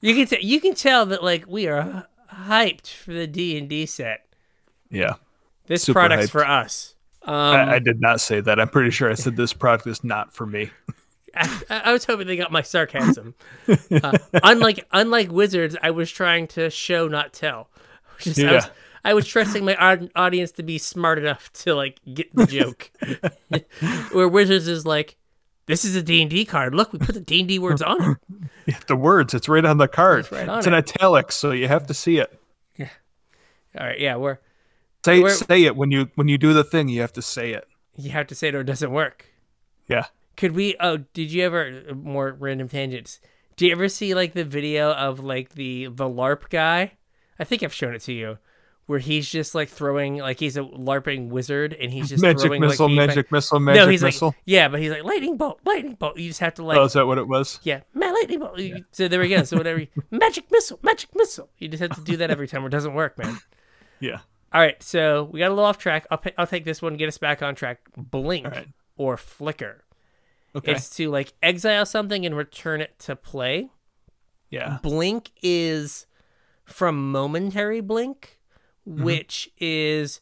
[0.00, 3.68] you can t- you can tell that like we are hyped for the D and
[3.68, 4.24] D set.
[4.90, 5.14] yeah,
[5.66, 6.30] This Super product's hyped.
[6.30, 6.94] for us.
[7.24, 8.58] Um, I, I did not say that.
[8.58, 10.70] I'm pretty sure I said this product is not for me.
[11.36, 13.34] I, I was hoping they got my sarcasm.
[13.68, 17.68] uh, unlike unlike wizards, I was trying to show not tell.
[18.18, 18.70] Just, I, was, Yeah.
[19.04, 19.74] I was trusting my
[20.14, 22.90] audience to be smart enough to like get the joke.
[24.12, 25.16] Where wizards is like,
[25.66, 26.74] this is a D and D card.
[26.74, 28.18] Look, we put the D and D words on it.
[28.64, 30.20] Yeah, the words, it's right on the card.
[30.20, 30.72] It's right it's it.
[30.72, 32.38] italics, so you have to see it.
[32.76, 32.90] Yeah.
[33.76, 34.38] All right, yeah, we're
[35.04, 36.88] Say Where- say it when you when you do the thing.
[36.88, 37.66] You have to say it.
[37.96, 39.26] you have to say it or it doesn't work.
[39.88, 40.06] Yeah.
[40.36, 40.76] Could we?
[40.78, 43.18] Oh, did you ever more random tangents?
[43.56, 46.92] Do you ever see like the video of like the the LARP guy?
[47.40, 48.38] I think I've shown it to you,
[48.92, 52.60] where he's just like throwing like he's a LARPing wizard and he's just Magic throwing
[52.60, 54.28] missile, like, magic missile, magic no, he's missile.
[54.28, 56.18] like yeah, but he's like lightning bolt, lightning bolt.
[56.18, 57.58] You just have to like oh, is that what it was?
[57.62, 58.58] yeah, ma- lightning bolt.
[58.58, 59.42] You- So there we go.
[59.44, 61.48] So whatever, you- magic missile, magic missile.
[61.56, 63.38] You just have to do that every time or it doesn't work, man.
[64.00, 64.18] Yeah.
[64.52, 66.06] All right, so we got a little off track.
[66.10, 67.78] I'll, I'll take this one, get us back on track.
[67.96, 68.68] Blink right.
[68.98, 69.84] or flicker.
[70.54, 70.72] Okay.
[70.72, 73.70] It's to like exile something and return it to play.
[74.50, 74.78] yeah.
[74.82, 76.06] Blink is
[76.64, 78.38] from momentary blink,
[78.88, 79.04] Mm-hmm.
[79.04, 80.20] which is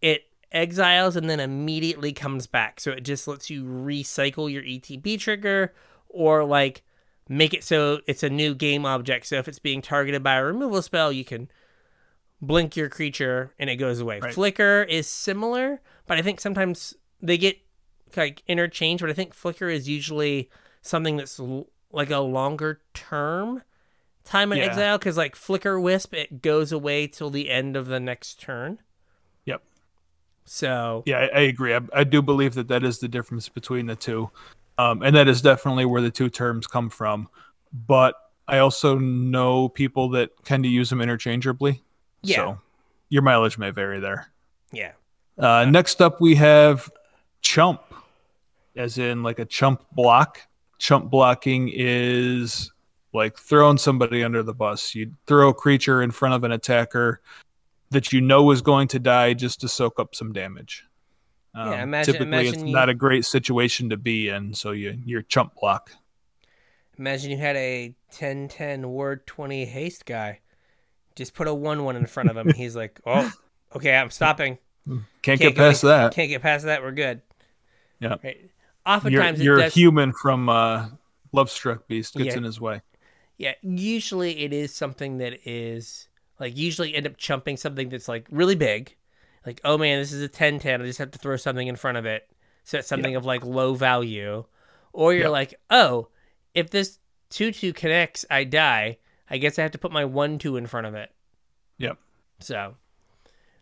[0.00, 2.80] it exiles and then immediately comes back.
[2.80, 5.74] So it just lets you recycle your ETB trigger
[6.08, 6.82] or like
[7.28, 9.26] make it so it's a new game object.
[9.26, 11.50] So if it's being targeted by a removal spell, you can
[12.40, 14.20] blink your creature and it goes away.
[14.20, 14.32] Right.
[14.32, 17.58] Flicker is similar, but I think sometimes they get
[18.16, 20.48] like interchanged, but I think flicker is usually
[20.80, 23.62] something that's l- like a longer term
[24.28, 24.64] time in Yeah.
[24.66, 28.78] exile because like flicker wisp it goes away till the end of the next turn
[29.46, 29.62] Yep.
[30.44, 31.74] so Yeah, I, I agree.
[31.74, 34.30] I, I do believe that that is the difference between the two,
[34.76, 37.28] um, and that is definitely where the two terms come from.
[37.72, 38.14] But
[38.46, 41.82] I also know people that tend to use them interchangeably.
[42.22, 42.36] Yeah.
[42.36, 42.60] So
[43.08, 44.30] your mileage may vary there.
[44.72, 44.92] yeah
[45.38, 46.90] Uh, next up, we have
[47.40, 47.80] chump,
[48.76, 50.46] as in like a chump block.
[50.78, 52.70] Chump blocking is
[53.12, 54.94] like throwing somebody under the bus.
[54.94, 57.20] You throw a creature in front of an attacker
[57.90, 60.84] that you know is going to die just to soak up some damage.
[61.54, 64.98] Um, Yeah, imagine- typically, it's you- not a great situation to be in, so you
[65.04, 65.90] you're chump block.
[66.98, 70.40] imagine you had a 10-10 word 20 haste guy
[71.14, 73.30] just put a 1-1 in front of him he's like oh
[73.76, 76.12] okay i'm stopping Can't, Can't get past any- that.
[76.14, 77.20] can't get past that we're good
[78.00, 78.16] Yeah.
[78.24, 78.50] right You're,
[78.86, 80.88] oftentimes you're it a human from uh,
[81.34, 82.38] Lovestruck Beast gets Yeah.
[82.38, 82.80] in his way.
[83.38, 86.08] Yeah, usually it is something that is
[86.40, 88.96] like usually end up chumping something that's like really big.
[89.46, 90.82] Like, oh man, this is a 10 10.
[90.82, 92.28] I just have to throw something in front of it.
[92.64, 94.44] So it's something of like low value.
[94.92, 95.30] Or you're Yep.
[95.30, 96.08] like, oh,
[96.54, 96.98] if this
[97.30, 98.98] 2 2 connects, I die.
[99.30, 101.12] I guess I have to put my 1 2 in front of it.
[101.78, 101.96] Yep.
[102.40, 102.74] So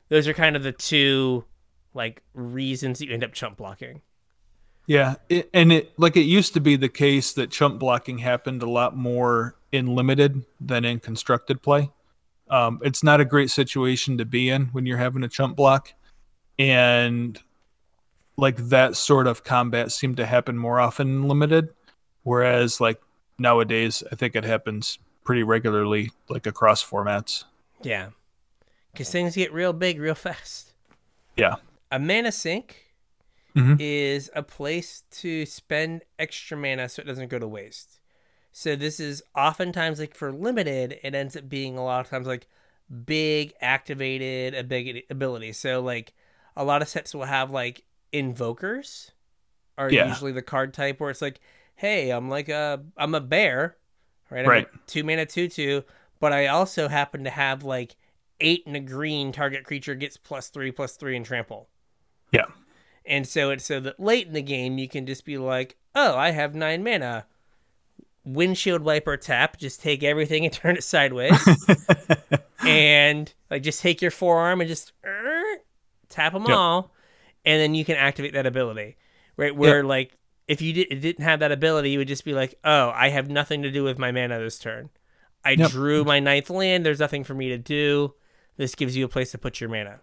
[0.08, 1.44] those are kind of the two
[1.92, 4.00] like reasons that you end up chump blocking.
[4.87, 8.62] Yeah, it, and it like it used to be the case that chump blocking happened
[8.62, 11.90] a lot more in limited than in constructed play.
[12.49, 15.92] Um, it's not a great situation to be in when you're having a chump block,
[16.59, 17.40] and
[18.37, 21.70] like that sort of combat seemed to happen more often in limited,
[22.22, 23.01] whereas like
[23.38, 27.44] nowadays I think it happens pretty regularly, like across formats.
[27.83, 28.11] Yeah.
[28.92, 30.72] Because things get real big real fast.
[31.37, 31.57] Yeah.
[31.90, 32.86] A mana sink
[33.56, 33.80] Mhm.
[33.80, 38.00] is a place to spend extra mana so it doesn't go to waste.
[38.52, 42.26] So this is oftentimes like for limited, it ends up being a lot of times
[42.26, 42.46] like
[43.04, 45.52] big activated a big ability.
[45.52, 46.14] So like
[46.56, 49.12] a lot of sets will have like invokers
[49.78, 50.06] are Yeah.
[50.08, 51.40] usually the card type where it's like,
[51.76, 53.76] hey, I'm like a I'm a bear,
[54.30, 54.44] right?
[54.44, 54.68] I'm Right.
[54.72, 55.84] a two mana two two,
[56.20, 57.96] but I also happen to have like
[58.40, 61.68] eight and a green target creature gets plus three plus three and trample.
[62.32, 62.46] Yeah.
[63.08, 66.16] And so it's so that late in the game you can just be like, oh,
[66.16, 67.26] I have nine mana.
[68.24, 71.66] Windshield wiper tap, just take everything and turn it sideways.
[72.66, 75.42] and like just take your forearm and just er,
[76.08, 76.56] tap them Yep.
[76.56, 76.92] all.
[77.44, 78.96] And then you can activate that ability.
[79.36, 79.54] Right?
[79.54, 80.16] Where like
[80.48, 83.28] if you did, didn't have that ability, you would just be like, oh, I have
[83.28, 84.90] nothing to do with my mana this turn.
[85.44, 85.70] I Yep.
[85.70, 86.84] drew my ninth land.
[86.84, 88.14] There's nothing for me to do.
[88.56, 90.00] This gives you a place to put your mana.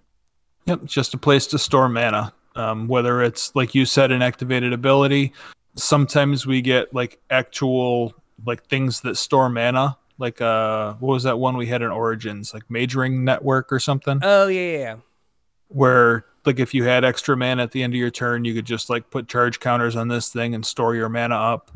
[0.65, 2.33] Yep, just a place to store mana.
[2.55, 5.33] Um, whether it's like you said, an activated ability.
[5.75, 8.13] Sometimes we get like actual
[8.45, 9.97] like things that store mana.
[10.19, 12.53] Like uh, what was that one we had in Origins?
[12.53, 14.19] Like Mage-Ring Network or something.
[14.21, 14.95] Oh yeah, yeah,
[15.69, 18.65] where like if you had extra mana at the end of your turn, you could
[18.65, 21.71] just like put charge counters on this thing and store your mana up.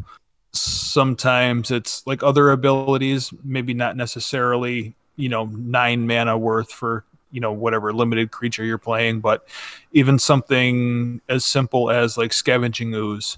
[0.52, 7.06] Sometimes it's like other abilities, maybe not necessarily, you know, nine mana worth for,
[7.38, 9.48] you know, whatever limited creature you're playing, but
[9.92, 13.38] even something as simple as like scavenging ooze,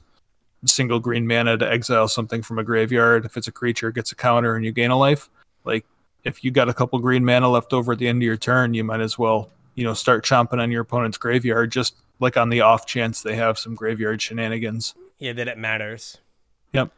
[0.66, 3.26] single green mana to exile something from a graveyard.
[3.26, 5.30] If it's a creature, it gets a counter and you gain a life.
[5.66, 5.86] Like
[6.24, 8.74] if you got a couple green mana left over at the end of your turn,
[8.74, 12.48] you might as well, you know, start chomping on your opponent's graveyard just like on
[12.48, 14.96] the off chance they have some graveyard shenanigans.
[15.18, 16.20] Yeah, that it matters.
[16.72, 16.90] Yep.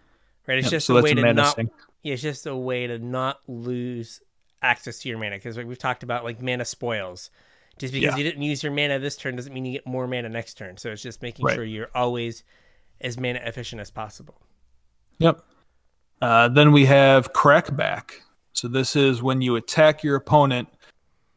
[0.45, 0.59] Right.
[0.59, 1.55] It's Yep, just so a way to not.
[1.55, 1.71] sink.
[2.03, 4.21] Yeah, it's just a way to not lose
[4.61, 7.29] access to your mana because like we've talked about like mana spoils.
[7.79, 8.17] Just because Yeah.
[8.17, 10.77] you didn't use your mana this turn doesn't mean you get more mana next turn.
[10.77, 11.55] So it's just making Right.
[11.55, 12.43] sure you're always
[12.99, 14.41] as mana efficient as possible.
[15.19, 15.41] Yep.
[16.21, 18.11] Uh, then we have crackback.
[18.53, 20.67] So this is when you attack your opponent,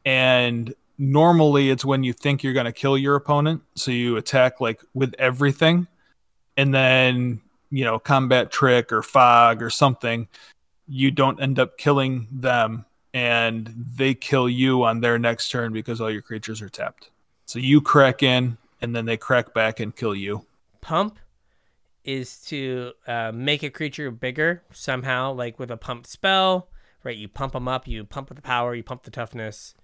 [0.05, 3.63] and normally it's when you think you're going to kill your opponent.
[3.77, 5.87] So you attack like with everything,
[6.57, 10.29] and then you know combat trick or fog or something.
[10.87, 12.85] You don't end up killing them,
[13.15, 17.11] and they kill you on their next turn because all your creatures are tapped.
[17.47, 20.45] So you crack in, and then they crack back and kill you.
[20.81, 21.19] pump
[22.05, 26.69] is to uh, make a creature bigger somehow, like with a pump spell,
[27.03, 27.17] right?
[27.17, 29.75] You pump them up, you pump the power, you pump the toughness.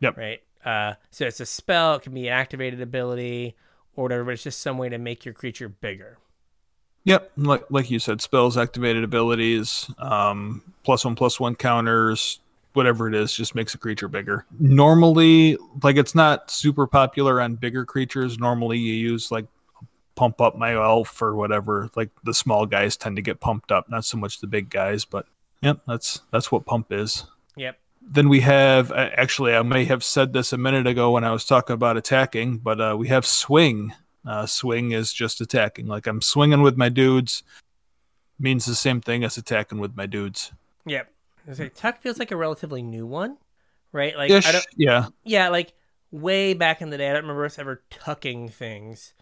[0.00, 0.16] Yep.
[0.16, 0.42] Right.
[0.64, 1.96] Uh, so it's a spell.
[1.96, 3.54] It can be an activated ability
[3.94, 4.24] or whatever.
[4.24, 6.18] But it's just some way to make your creature bigger.
[7.04, 12.40] Yep, like like you said, spells, activated abilities, um, plus one plus one counters,
[12.72, 14.46] whatever it is, just makes a creature bigger.
[14.58, 18.38] Normally, like it's not super popular on bigger creatures.
[18.38, 19.46] Normally, you use like
[20.14, 21.90] pump up my elf or whatever.
[21.96, 25.04] Like the small guys tend to get pumped up, not so much the big guys.
[25.04, 25.26] But
[25.62, 27.24] yep, that's that's what pump is.
[27.56, 27.78] Yep.
[28.02, 31.44] Then we have actually, I may have said this a minute ago when I was
[31.44, 33.94] talking about attacking, but uh, we have swing.
[34.26, 35.86] Uh, swing is just attacking.
[35.86, 37.42] Like I'm swinging with my dudes,
[38.38, 40.52] means the same thing as attacking with my dudes.
[40.86, 41.12] Yep.
[41.48, 43.38] I say tuck feels like a relatively new one,
[43.92, 44.16] right?
[44.16, 44.66] Like Ish, I don't.
[44.76, 45.74] yeah, Yeah, like
[46.10, 49.14] way back in the day, I don't remember us ever tucking things.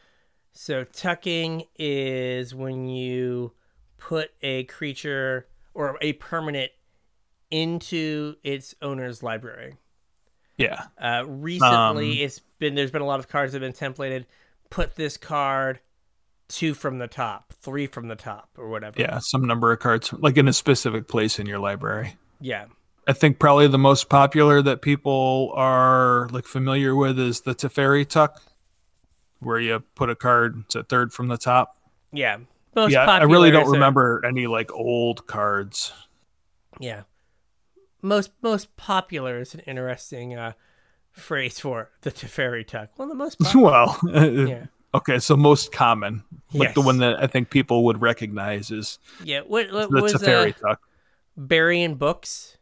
[0.53, 3.53] So tucking is when you
[3.99, 6.73] put a creature or a permanent
[7.51, 9.77] into its owner's library.
[10.57, 13.93] yeah, Uh, recently, Um, it's been there's been a lot of cards that have been
[13.93, 14.25] templated.
[14.71, 15.81] Put this card
[16.49, 19.01] two from the top, three from the top, or whatever.
[19.01, 19.19] yeah.
[19.21, 22.17] Some number of cards, like in a specific place in your library.
[22.41, 22.67] yeah,
[23.07, 28.07] I think probably the most popular that people are like familiar with is the Teferi
[28.09, 28.43] Tuck,
[29.41, 31.77] where you put a card to third from the top.
[32.13, 32.39] yeah.
[32.77, 35.93] Most yeah, I really don't is a- remember any like old cards.
[36.79, 37.03] Yeah.
[38.03, 40.53] Most most popular is an interesting uh,
[41.11, 42.91] phrase for the Teferi tuck.
[42.97, 43.65] One of the most popular.
[43.65, 43.99] well,
[44.47, 44.67] yeah.
[44.95, 46.25] Okay, so most common,
[46.55, 49.41] like the one that I think people would recognize is Yeah.
[49.41, 50.81] What, what was Teferi uh, Tuck.
[51.37, 52.57] Bury in Books?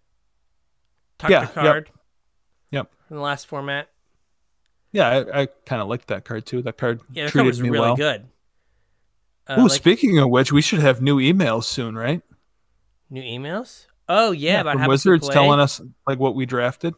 [1.18, 1.88] Tuck Yeah, the yep.
[2.72, 2.90] Yep.
[3.10, 3.88] In the last format.
[4.92, 6.62] Yeah, I, I kind of liked that card too.
[6.62, 7.96] That card Yeah, the card was me really well.
[7.96, 8.26] good.
[9.46, 12.22] Uh, Oh, like, speaking of which, we should have new emails soon, right?
[13.08, 13.86] new emails?
[14.08, 16.94] Oh yeah, about from how Wizards telling us like what we drafted.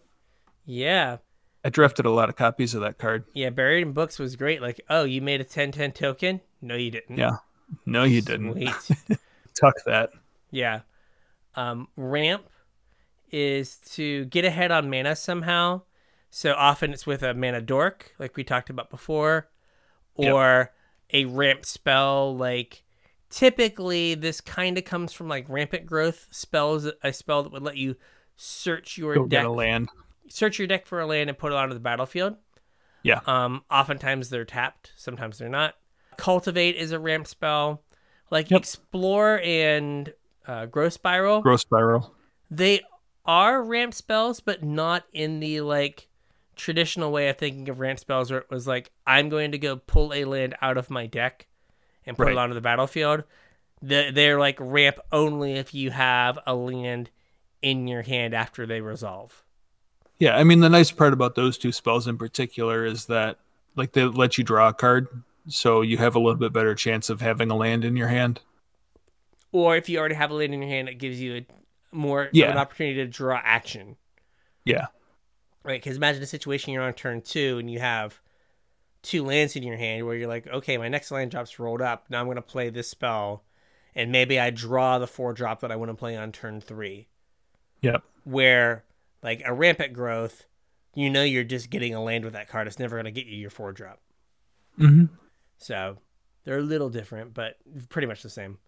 [0.64, 1.18] Yeah.
[1.64, 3.24] I drafted a lot of copies of that card.
[3.34, 4.62] Yeah, Bury in Books was great.
[4.62, 6.40] Like, oh, you made a 10-10 token?
[6.62, 7.18] No, you didn't.
[7.18, 7.36] Yeah.
[7.84, 8.54] No, you didn't.
[9.60, 10.10] Tuck that.
[10.50, 10.80] Yeah.
[11.56, 12.44] Um, ramp
[13.30, 15.82] is to get ahead on mana somehow.
[16.30, 19.48] So often it's with a mana dork, like we talked about before,
[20.16, 20.32] Yep.
[20.34, 20.72] or
[21.12, 22.36] a ramp spell.
[22.36, 22.84] Like
[23.30, 26.88] typically, this kind of comes from like rampant growth spells.
[27.02, 27.96] A spell that would let you
[28.36, 29.88] search your Go deck, get a land.
[30.30, 32.36] Search your deck for a land and put it onto the battlefield.
[33.02, 33.20] Yeah.
[33.26, 35.74] Um, oftentimes they're tapped, sometimes they're not.
[36.16, 37.82] Cultivate is a ramp spell.
[38.30, 38.60] Like Yep.
[38.60, 40.12] explore and
[40.46, 42.14] uh, growth spiral Grow spiral.
[42.50, 42.80] they
[43.24, 46.08] are ramp spells, but not in the like
[46.56, 49.76] traditional way of thinking of ramp spells, where it was like I'm going to go
[49.76, 51.46] pull a land out of my deck
[52.04, 52.32] and put Right.
[52.32, 53.24] it onto the battlefield.
[53.80, 57.10] The, they're like ramp only if you have a land
[57.62, 59.44] in your hand after they resolve.
[60.18, 63.38] Yeah, I mean the nice part about those two spells in particular is that
[63.76, 65.06] like they let you draw a card,
[65.46, 68.40] so you have a little bit better chance of having a land in your hand.
[69.52, 71.46] Or if you already have a land in your hand, it gives you a
[71.92, 72.50] more Yeah.
[72.50, 73.96] an opportunity to draw action.
[74.64, 74.86] Yeah.
[75.62, 78.20] Right, because imagine a situation you're on turn two and you have
[79.02, 82.06] two lands in your hand where you're like, okay, my next land drop's rolled up.
[82.10, 83.44] Now I'm going to play this spell,
[83.94, 87.08] and maybe I draw the four drop that I want to play on turn three.
[87.82, 88.02] Yep.
[88.24, 88.84] Where,
[89.22, 90.44] like, a rampant growth,
[90.94, 92.66] you know you're just getting a land with that card.
[92.66, 94.00] It's never going to get you your four drop.
[94.78, 95.06] Mm-hmm.
[95.58, 95.98] So
[96.44, 97.56] they're a little different, but
[97.88, 98.58] pretty much the same.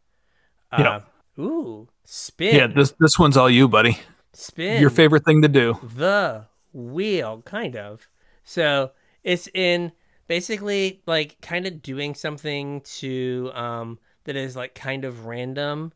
[0.78, 1.00] Yeah.
[1.38, 2.54] Uh, ooh, spin.
[2.54, 3.98] Yeah, this this one's all you, buddy.
[4.32, 4.80] spin.
[4.80, 5.78] Your favorite thing to do.
[5.96, 8.06] the wheel, kind of.
[8.44, 8.92] So
[9.24, 9.92] it's in
[10.28, 15.92] basically like kind of doing something to um that is like kind of random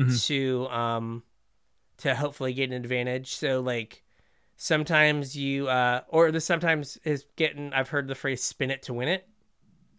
[0.00, 0.26] Mhm.
[0.28, 1.22] to um
[1.98, 3.34] to hopefully get an advantage.
[3.34, 4.02] So like
[4.56, 8.94] sometimes you uh or the sometimes is getting I've heard the phrase spin it to
[8.94, 9.28] win it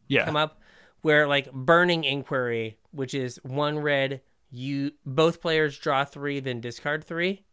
[0.08, 0.26] Yeah.
[0.26, 0.60] come up
[1.02, 4.20] where like burning inquiry which is one red
[4.52, 7.46] you both players draw three then discard 3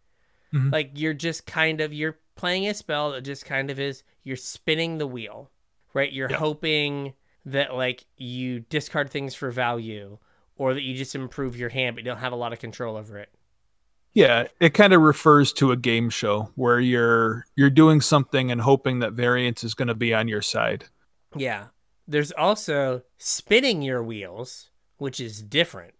[0.53, 0.73] Mhm.
[0.73, 4.37] like you're just kind of you're playing a spell that just kind of is you're
[4.37, 5.51] spinning the wheel
[5.95, 6.39] right you're Yeah.
[6.39, 10.19] hoping that like you discard things for value
[10.57, 12.97] or that you just improve your hand but you don't have a lot of control
[12.97, 13.29] over it
[14.17, 18.61] Yeah, it kind of refers to a game show where you're you're doing something and
[18.63, 20.87] hoping that variance is going to be on your side.
[21.37, 21.67] yeah
[22.09, 25.93] there's also spinning your wheels which is different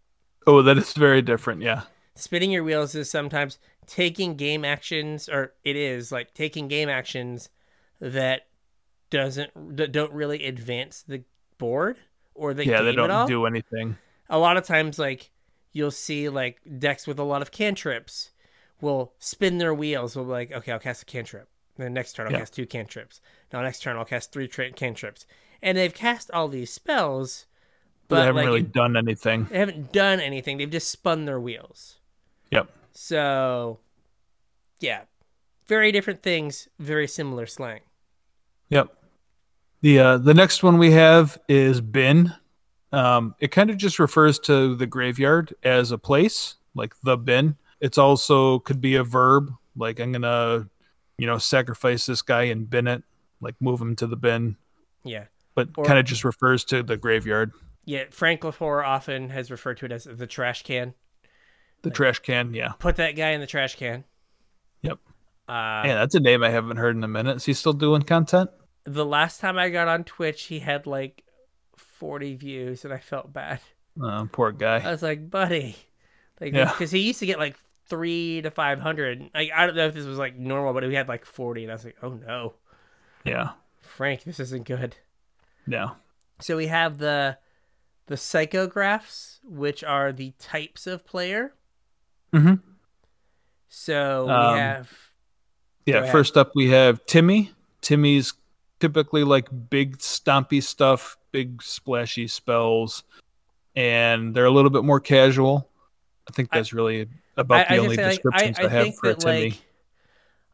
[0.47, 1.61] Oh, that is very different.
[1.63, 1.83] Yeah.
[2.15, 7.49] spinning your wheels is sometimes taking game actions or it is like taking game actions
[8.01, 8.47] that
[9.11, 11.23] doesn't that don't really advance the
[11.59, 11.97] board
[12.35, 13.09] or the yeah, game they at all.
[13.09, 13.97] don't do anything.
[14.31, 15.31] a lot of times like
[15.77, 18.31] you'll see like decks with a lot of cantrips
[18.81, 22.27] will spin their wheels will be like okay i'll cast a cantrip then next turn
[22.27, 22.39] i'll Yeah.
[22.41, 23.21] cast two cantrips
[23.53, 25.27] now next turn i'll cast three tra- cantrips
[25.63, 27.47] and they've cast all these spells
[28.09, 29.45] But but they haven't like really it- done anything.
[29.51, 31.99] they haven't done anything they've just spun their wheels
[32.51, 32.69] Yep.
[32.93, 33.79] so
[34.81, 35.03] yeah
[35.67, 37.81] very different things very similar slang
[38.71, 38.89] Yep.
[39.83, 42.33] The uh, the next one we have is bin.
[42.93, 47.57] Um, it kind of just refers to the graveyard as a place, like the bin.
[47.81, 50.69] It's also could be a verb, like I'm gonna,
[51.19, 53.03] you know, sacrifice this guy and bin it,
[53.41, 54.57] like move him to the bin.
[55.05, 55.25] yeah
[55.55, 57.53] But kind of just refers to the graveyard,
[57.85, 60.95] yeah frank Lafleur often has referred to it as the trash can
[61.83, 62.53] the trash can.
[62.55, 64.05] Yeah, put that guy in the trash can
[64.83, 64.99] Yep.
[65.49, 67.37] uh yeah, that's a name I haven't heard in a minute.
[67.37, 68.51] Is he still doing content?
[68.89, 71.25] the last time I got on Twitch, he had like
[71.99, 73.61] 40 views, and I felt bad.
[74.01, 74.79] Oh, poor guy.
[74.81, 75.77] I was like, buddy,
[76.41, 76.71] like, Yeah.
[76.71, 77.57] because he used to get like
[77.89, 79.31] three to 500.
[79.35, 81.73] Like, I don't know if this was like normal, but we had like 40, and
[81.73, 82.55] I was like, oh no,
[83.25, 84.97] Yeah, Frank, this isn't good.
[85.67, 85.93] No.
[86.41, 87.39] So we have the
[88.07, 91.55] the psychographs, which are the types of player.
[92.33, 92.55] hmm
[93.69, 94.93] So Um, we have
[95.87, 97.53] Yeah, first up we have Timmy.
[97.81, 98.33] Timmy's
[98.81, 103.05] typically like big stompy stuff, big splashy spells,
[103.75, 105.69] and they're a little bit more casual.
[106.29, 108.67] I think I- that's really about the I, I only say, like, descriptions I, I,
[108.67, 109.43] I have for that, Timmy.
[109.51, 109.63] like,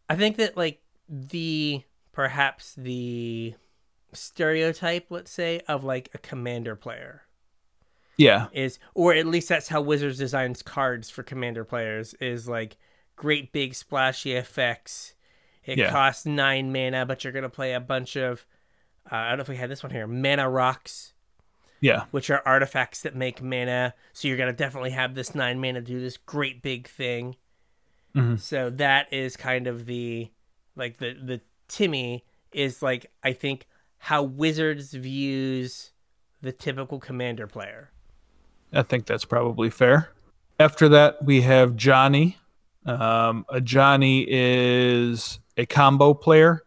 [0.08, 3.54] I think that like the perhaps the
[4.12, 7.22] stereotype, let's say, of like a commander player
[8.16, 12.76] yeah, is, or at least that's how Wizards designs cards for commander players is like
[13.16, 15.14] great big splashy effects.
[15.64, 15.90] It Yeah.
[15.90, 18.46] costs nine mana, but you're gonna play a bunch of.
[19.10, 20.06] Uh, I don't know if we had this one here.
[20.06, 21.12] Mana rocks,
[21.80, 23.94] yeah, which are artifacts that make mana.
[24.12, 27.36] So you're gonna definitely have this nine mana do this great big thing.
[28.14, 28.38] Mhm.
[28.38, 30.30] So that is kind of the
[30.76, 33.66] like the the Timmy is like I think
[33.98, 35.92] how Wizards views
[36.40, 37.92] the typical commander player.
[38.72, 40.10] I think that's probably fair.
[40.58, 42.36] After that, we have Johnny.
[42.84, 46.62] Um, a Johnny is a combo player,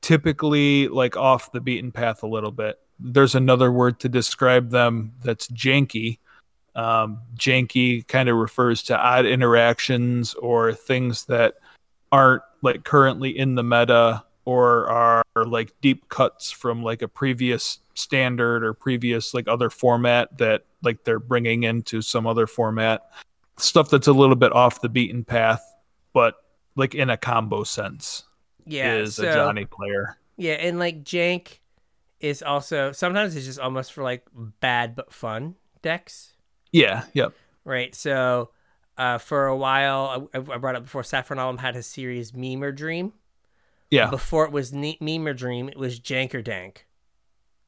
[0.00, 2.78] typically like off the beaten path a little bit.
[2.98, 6.18] There's another word to describe them that's janky.
[6.76, 11.54] Um, janky kind of refers to odd interactions or things that
[12.10, 17.78] aren't like currently in the meta or are like deep cuts from like a previous
[17.94, 23.10] standard or previous like other format that like they're bringing into some other format
[23.56, 25.74] stuff that's a little bit off the beaten path
[26.12, 26.43] but
[26.76, 28.24] like in a combo sense
[28.66, 31.58] Yeah, is so, a johnny player Yeah, and like Jank
[32.20, 34.24] is also sometimes it's just almost for like
[34.60, 36.32] bad but fun decks,
[36.72, 37.32] yeah yep
[37.64, 37.94] right?
[37.94, 38.50] So
[38.96, 42.74] uh, for a while, I, I brought up before Saffron Olive had his series Memer
[42.74, 43.12] Dream.
[43.90, 46.86] yeah Before it was ne- Memer Dream, it was Janker Dank.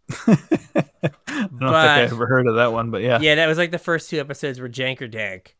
[0.28, 3.70] i don't think i ever heard of that one but yeah Yeah, that was like
[3.72, 5.56] the first two episodes were Janker Dank.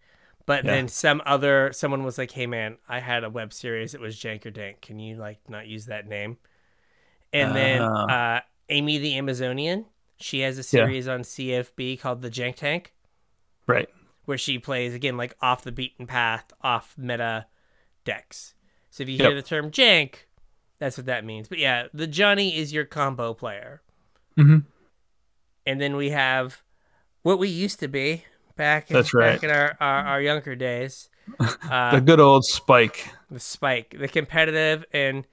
[0.46, 0.70] But Yeah.
[0.70, 3.94] then some other someone was like, "Hey man, I had a web series.
[3.94, 4.80] It was Janker Dank.
[4.80, 6.38] Can you like not use that name?"
[7.32, 8.36] And then Ah.
[8.36, 9.86] uh, Amy the Amazonian,
[10.16, 12.94] she has a series on CFB called the Jank Tank,
[13.66, 13.88] right
[14.24, 17.46] where she plays again like off the beaten path, off meta
[18.04, 18.54] decks.
[18.90, 20.26] So if you hear the term Jank,
[20.78, 21.48] that's what that means.
[21.48, 23.82] But yeah, the Johnny is your combo player.
[24.36, 24.58] hmm
[25.68, 26.62] and then we have
[27.22, 28.24] what we used to be
[28.56, 29.34] back in, That's right.
[29.40, 31.08] back in our, our, our younger days.
[31.40, 35.24] Uh, the Uh, good old spike the spike, the competitive, and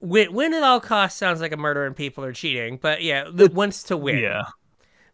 [0.00, 3.24] win, win at all costs sounds like a murder and people are cheating, but yeah,
[3.32, 4.18] the wants to win.
[4.18, 4.42] yeah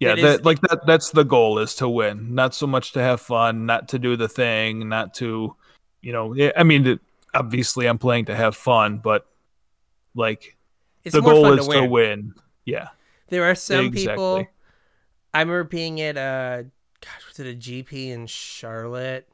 [0.01, 2.93] yeah It that is- like that that's the goal is to win not so much
[2.93, 5.57] to have fun not to do the thing not to
[6.03, 7.01] you know i mean
[7.35, 9.27] obviously i'm playing to have fun but
[10.15, 10.57] like
[11.03, 12.33] it's the goal is to win.
[12.65, 12.89] yeah
[13.29, 14.47] There are some people.
[15.35, 16.67] I remember being at a
[17.01, 19.29] gosh, was it a GP in Charlotte,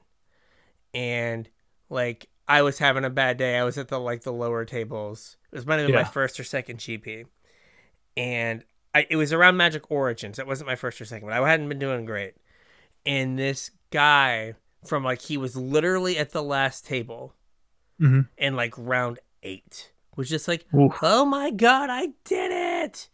[0.93, 1.49] and
[1.91, 3.57] like I was having a bad day.
[3.59, 5.37] I was at the like the lower tables.
[5.53, 7.27] It was might have been my first or second GP,
[8.17, 10.39] and I it was around Magic Origins.
[10.39, 12.35] It wasn't my first or second, but I hadn't been doing great.
[13.07, 14.55] And this guy
[14.87, 17.35] from like he was literally at the last table
[18.01, 18.29] Mhm.
[18.37, 20.99] in like round eight was just like, Oof.
[21.03, 23.09] oh my god, I did it!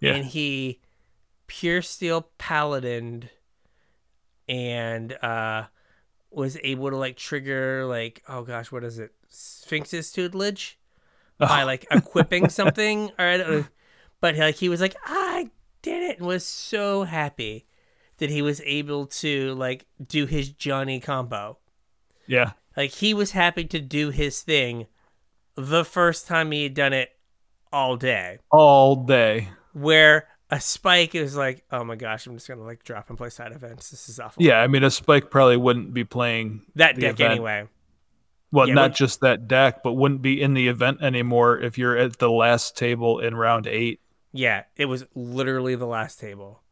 [0.00, 0.14] Yeah.
[0.14, 0.80] And he
[1.48, 3.28] puresteel paladin
[4.48, 5.64] and uh
[6.30, 10.78] was able to like trigger like oh gosh what is it sphinx's tutelage
[11.38, 11.66] by Oh.
[11.66, 13.64] like equipping something or I don't know.
[14.20, 15.50] but like he was like i
[15.82, 17.66] did it and was so happy
[18.18, 21.58] that he was able to like do his Johnny combo.
[22.28, 22.52] Yeah.
[22.76, 24.86] Like he was happy to do his thing
[25.56, 27.10] the first time he had done it
[27.72, 28.38] all day.
[28.50, 29.48] All day.
[29.72, 33.30] Where a spike is like, oh my gosh, I'm just gonna like drop and play
[33.30, 33.90] side events.
[33.90, 34.42] This is awful.
[34.42, 37.32] Yeah, I mean, a spike probably wouldn't be playing that deck event.
[37.32, 37.68] anyway.
[38.52, 41.96] Well, Yeah, not just that deck, but wouldn't be in the event anymore if you're
[41.96, 44.00] at the last table in round eight.
[44.32, 46.62] Yeah, it was literally the last table.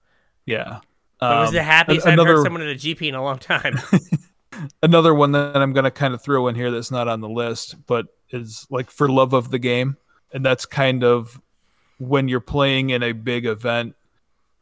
[0.46, 0.78] Yeah.
[1.18, 3.22] But it was Um, the happiest an- I've heard someone at a GP in a
[3.22, 3.78] long time.
[4.82, 7.28] another one that I'm going to kind of throw in here that's not on the
[7.28, 9.96] list, but is like for love of the game.
[10.32, 11.40] And that's kind of
[12.02, 13.94] when you're playing in a big event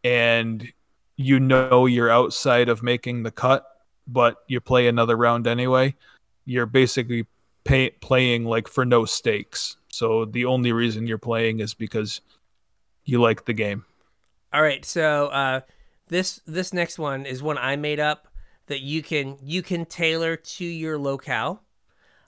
[0.05, 0.70] and
[1.16, 3.66] you know you're outside of making the cut,
[4.07, 5.95] but you play another round anyway.
[6.45, 7.26] You're basically
[7.64, 9.78] pay, playing like for no stakes.
[9.88, 12.20] So the only reason you're playing is because
[13.07, 13.86] you like the game.
[14.53, 15.61] All right, so uh,
[16.09, 18.28] this this next one is one I made up
[18.66, 21.62] that you can you can tailor to your locale.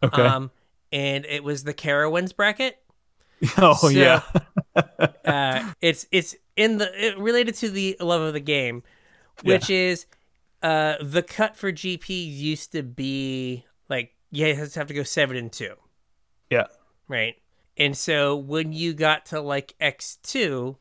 [0.02, 0.22] Okay.
[0.22, 0.50] Um,
[0.90, 2.81] and it was the Carowinds bracket.
[3.58, 4.22] oh so- yeah.
[5.24, 8.82] Uh, it's it's in the it, related to the love of the game,
[9.42, 10.06] which is
[10.62, 14.94] uh, the cut for GP used to be like yeah, you have to have to
[14.94, 15.74] go seven and two,
[16.50, 16.66] Yeah.
[17.08, 17.34] right?
[17.76, 20.76] And so when you got to like X two,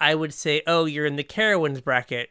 [0.00, 2.30] I would say, oh, you're in the Carowinds bracket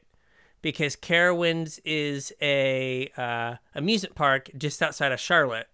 [0.61, 5.67] because Carowinds is a uh, amusement park just outside of Charlotte.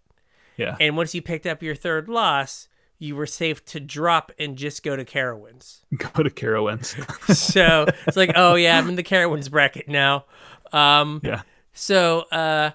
[0.56, 0.76] Yeah.
[0.80, 2.68] And once you picked up your third loss,
[3.00, 5.82] you were safe to drop and just go to Carowinds.
[5.98, 6.96] Go to Carowinds.
[7.36, 10.26] so it's like, oh yeah, I'm in the Carowinds bracket now.
[10.74, 11.42] Um, yeah.
[11.74, 12.72] so uh,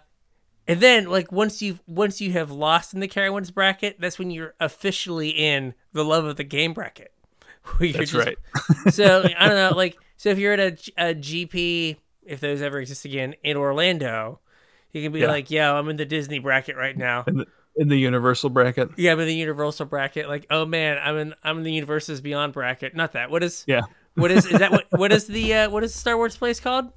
[0.69, 4.31] and then like once you once you have lost in the Carowinds bracket, that's when
[4.31, 7.13] you're officially in the love of the game bracket.
[7.81, 8.37] That's just- right.
[8.93, 12.81] so I don't know, like so if you're at a, a GP, if those ever
[12.81, 14.39] exist again in Orlando,
[14.93, 15.29] you can be Yeah.
[15.29, 17.25] like, yo, I'm in the Disney bracket right now.
[17.77, 18.91] In the, Universal bracket.
[18.97, 20.29] Yeah, I'm in the Universal bracket.
[20.29, 22.95] Like, oh man, I'm in I'm in the Universes Beyond bracket.
[22.95, 23.31] Not that.
[23.31, 23.81] What is Yeah.
[24.15, 26.61] what is is that what what is the uh, what is the Star Wars place
[26.61, 26.93] called?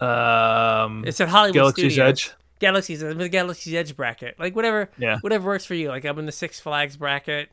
[0.00, 2.08] Um, It's at Hollywood Galaxy's Studios.
[2.08, 2.30] Edge.
[2.58, 4.38] Galaxy's I'm in the Galaxy's Edge bracket.
[4.38, 5.18] Like whatever Yeah.
[5.20, 5.88] whatever works for you.
[5.88, 7.48] Like I'm in the Six Flags bracket.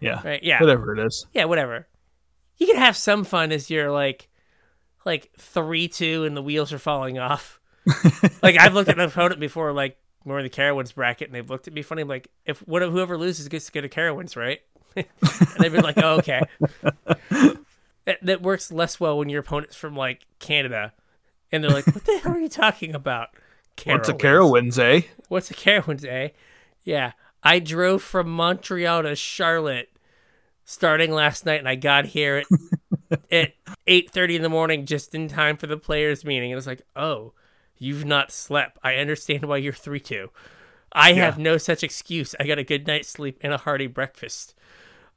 [0.00, 0.20] Yeah.
[0.24, 0.42] Right.
[0.42, 0.60] Yeah.
[0.60, 1.26] Whatever it is.
[1.32, 1.86] Yeah, whatever.
[2.56, 4.28] You can have some fun as you're like
[5.06, 7.58] like three two and the wheels are falling off.
[8.42, 11.48] like I've looked at an opponent before, like we're in the Carowinds bracket, and they've
[11.48, 12.02] looked at me funny.
[12.02, 14.60] I'm like, if what whoever loses gets to go to Carowinds, right?
[14.96, 15.06] and
[15.58, 16.42] they've been like, oh, okay.
[18.04, 20.92] that, that works less well when your opponent's from like Canada,
[21.52, 23.30] and they're like, what the hell are you talking about?
[23.84, 24.76] What's a Carowinds.
[24.76, 25.06] Carowinds, eh?
[25.28, 26.28] What's a Carowinds, eh?
[26.84, 27.12] Yeah.
[27.42, 29.90] I drove from Montreal to Charlotte
[30.64, 33.52] starting last night and I got here at at
[33.86, 36.52] eight thirty in the morning just in time for the players meeting.
[36.52, 37.32] And it's like, oh,
[37.80, 38.78] you've not slept.
[38.84, 40.30] I understand why you're three two.
[40.92, 42.36] I have no such excuse.
[42.38, 44.54] I got a good night's sleep and a hearty breakfast.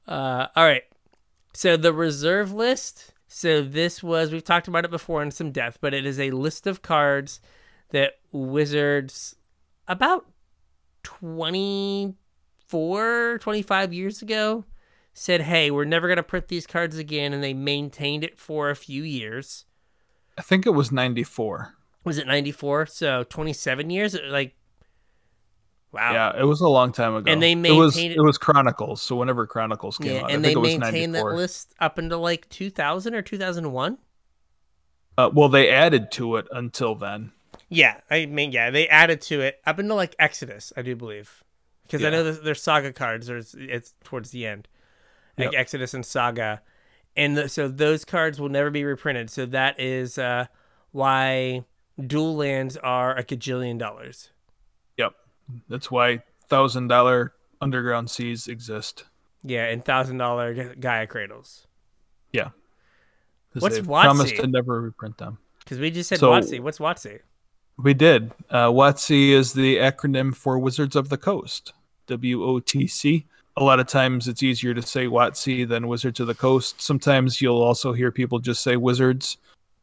[0.08, 0.84] Uh, all right.
[1.54, 3.12] So the reserve list.
[3.28, 6.32] So this was we've talked about it before in some depth, but it is a
[6.32, 7.40] list of cards
[7.90, 9.36] that Wizards
[9.88, 10.26] about
[11.04, 14.66] 24, 25 years ago
[15.14, 18.70] said, "Hey, we're never going to print these cards again," and they maintained it for
[18.70, 19.66] a few years.
[20.38, 21.76] I think it was 94.
[22.04, 22.86] Was it 94?
[22.88, 24.18] So 27 years?
[24.28, 24.56] Like
[25.92, 26.12] Wow.
[26.12, 27.32] Yeah, it was a long time ago.
[27.32, 29.02] And they it was maintained it- it was Chronicles.
[29.02, 32.50] So whenever Chronicles came Yeah, out, and I they maintained that list up until like
[32.50, 34.00] 2000 or 2001.
[35.16, 37.32] Uh, well, they added to it until then.
[37.70, 41.44] Yeah, I mean, yeah, they added to it up until like Exodus, I do believe,
[41.84, 43.28] because I know there's, there's Saga cards.
[43.28, 44.68] There's it's towards the end,
[45.38, 45.60] like Yep.
[45.62, 46.62] Exodus and Saga,
[47.16, 49.30] and the, so those cards will never be reprinted.
[49.30, 50.48] So that is uh,
[50.92, 51.64] why
[52.08, 54.30] dual lands are a gajillion dollars.
[54.98, 55.14] Yep,
[55.70, 59.06] that's why thousand dollar underground seas exist.
[59.44, 61.68] Yeah, and thousand dollar Gaea's Cradles.
[62.32, 62.50] Yeah,
[63.54, 65.38] What's they've promised to never reprint them.
[65.60, 66.60] Because we just said So- WotC.
[66.60, 67.20] What's WotC?
[67.78, 68.32] We did.
[68.52, 71.74] Uh, WOTC is the acronym for Wizards of the Coast.
[72.08, 73.26] W O T C.
[73.58, 76.82] A lot of times it's easier to say WOTC than Wizards of the Coast.
[76.82, 79.38] Sometimes you'll also hear people just say Wizards,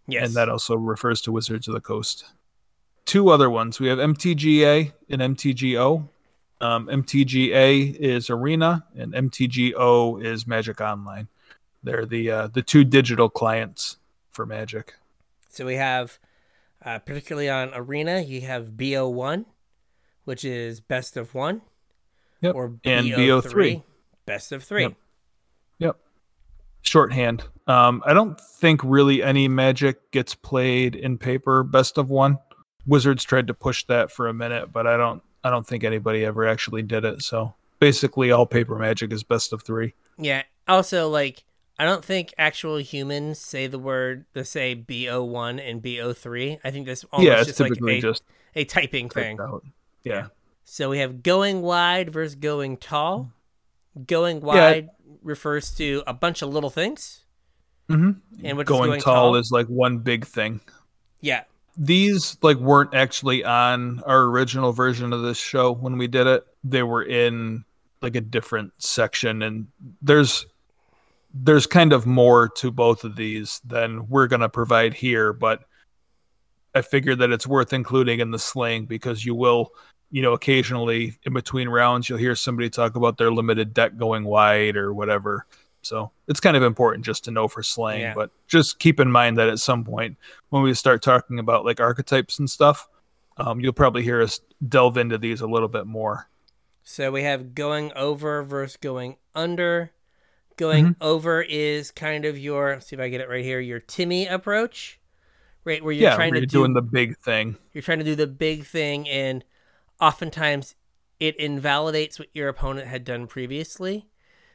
[0.07, 0.27] Yes.
[0.27, 2.25] and that also refers to Wizards of the Coast.
[3.07, 3.79] Two other ones.
[3.81, 6.09] We have MTGA and MTGO.
[6.61, 11.29] Um, MTGA is Arena, and MTGO is Magic Online.
[11.83, 13.97] They're the uh, the two digital clients
[14.31, 14.95] for Magic.
[15.49, 16.19] So we have,
[16.85, 19.47] uh, particularly on Arena, you have BO1,
[20.25, 21.63] which is best of one.
[22.43, 22.55] Yep.
[22.55, 23.83] Or And BO3, BO3.
[24.27, 24.83] best of three.
[24.83, 24.95] Yep.
[25.79, 25.97] Yep.
[26.83, 27.45] shorthand.
[27.71, 32.39] Um, I don't think really any magic gets played in paper best of one.
[32.85, 36.25] Wizards tried to push that for a minute, but I don't I don't think anybody
[36.25, 37.23] ever actually did it.
[37.23, 39.95] So basically all paper magic is best of three.
[40.19, 40.43] Yeah.
[40.67, 41.45] Also, like,
[41.79, 46.59] I don't think actual humans say the word the say BO1 and BO3.
[46.65, 48.25] I think that's almost yeah, it's just like typically a, just
[48.57, 49.39] a typing thing.
[49.41, 49.65] out.
[50.03, 50.27] Yeah.
[50.65, 53.31] So we have going wide versus going tall.
[54.07, 54.89] Going wide
[55.23, 57.23] refers to a bunch of little things.
[57.91, 58.47] Mm-hmm.
[58.47, 59.37] And going, going tall, tall?
[59.37, 60.61] is like one big thing.
[61.21, 61.45] Yeah.
[61.77, 66.45] These like weren't actually on our original version of this show when we did it.
[66.65, 67.65] They were in
[68.03, 69.67] like a different section and
[70.01, 70.47] there's
[71.33, 75.63] there's kind of more to both of these than we're going to provide here, but
[76.75, 79.71] I figured that it's worth including in the slang because you will,
[80.11, 84.25] you know, occasionally in between rounds you'll hear somebody talk about their limited deck going
[84.25, 85.47] wide or whatever.
[85.83, 88.15] So it's kind of important just to know for slang, Yeah.
[88.15, 90.17] but just keep in mind that at some point
[90.51, 92.89] when we start talking about like archetypes and stuff,
[93.39, 96.29] um, you'll probably hear us delve into these a little bit more.
[96.85, 99.93] So we have going over versus going under.
[100.57, 101.03] Going Mm-hmm.
[101.03, 104.27] over is kind of your let's see if I get it right here, your Timmy
[104.27, 104.99] approach.
[105.65, 107.57] Right, where you're yeah, trying where to you're do doing the big thing.
[107.73, 109.45] you're trying to do the big thing and
[110.01, 110.75] oftentimes
[111.19, 114.09] it invalidates what your opponent had done previously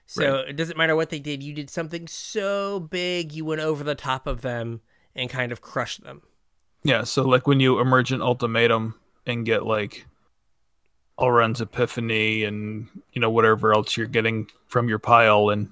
[0.06, 3.84] so it doesn't matter what they did you did something so big you went over
[3.84, 4.82] the top of them
[5.16, 6.22] and kind of crushed them
[6.84, 8.96] Yeah, so like when you Emergent Ultimatum
[9.26, 10.06] and get like
[11.18, 15.72] Alrund's Epiphany and you know whatever else you're getting from your pile and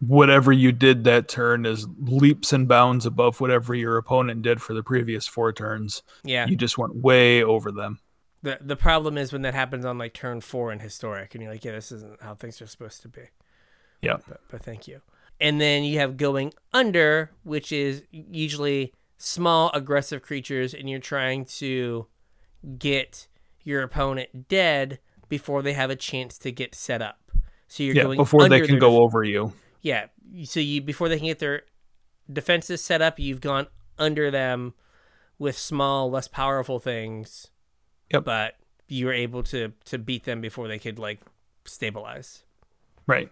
[0.00, 4.74] whatever you did that turn is leaps and bounds above whatever your opponent did for
[4.74, 6.02] the previous four turns.
[6.24, 8.00] yeah You just went way over them.
[8.44, 11.52] The, the problem is when that happens on like turn four in historic and you're
[11.52, 13.22] like yeah this isn't how things are supposed to be
[14.02, 14.16] Yeah.
[14.28, 15.00] but, but thank you
[15.40, 21.44] and then you have going under which is usually small aggressive creatures and you're trying
[21.46, 22.06] to
[22.78, 23.26] get
[23.62, 27.18] your opponent dead before they have a chance to get set up
[27.66, 29.52] so you're Yeah, going before they can go def- over you.
[29.80, 30.06] yeah
[30.44, 31.62] so you before they can get their
[32.32, 33.66] defenses set up you've gone
[33.98, 34.74] under them
[35.38, 37.48] with small less powerful things
[38.12, 38.24] Yep.
[38.24, 38.54] but
[38.88, 41.20] you were able to to beat them before they could like
[41.64, 42.44] stabilize
[43.06, 43.30] Right.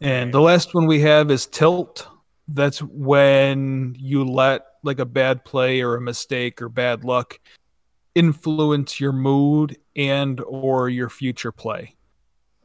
[0.00, 2.06] And the last one we have is tilt.
[2.48, 7.40] That's when you let like a bad play or a mistake or bad luck
[8.14, 11.96] influence your mood and or your future play.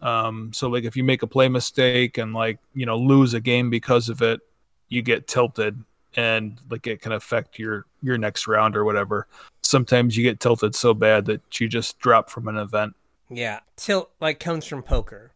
[0.02, 3.40] Um, so like if you make a play mistake and like you know lose a
[3.40, 4.42] game because of it,
[4.90, 5.82] you get tilted
[6.16, 9.28] and like it can affect your your next round or whatever.
[9.62, 12.94] Sometimes you get tilted so bad that you just drop from an event.
[13.30, 15.32] Yeah, tilt like comes from poker.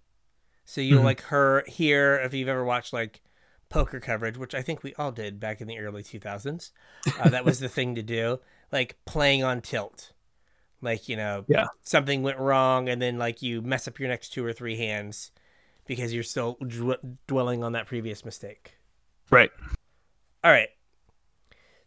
[0.66, 1.06] So you'll Mhm.
[1.06, 3.22] like her hear if you've ever watched like
[3.70, 6.72] poker coverage, which I think we all did back in the early 2000s.
[7.20, 8.40] Uh, that was the thing to do,
[8.72, 10.12] like playing on tilt.
[10.82, 11.68] Like you know, Yeah.
[11.84, 15.32] something went wrong, and then like you mess up your next two or three hands
[15.86, 18.74] because you're still dw- dwelling on that previous mistake.
[19.30, 19.52] Right.
[20.46, 20.70] All right.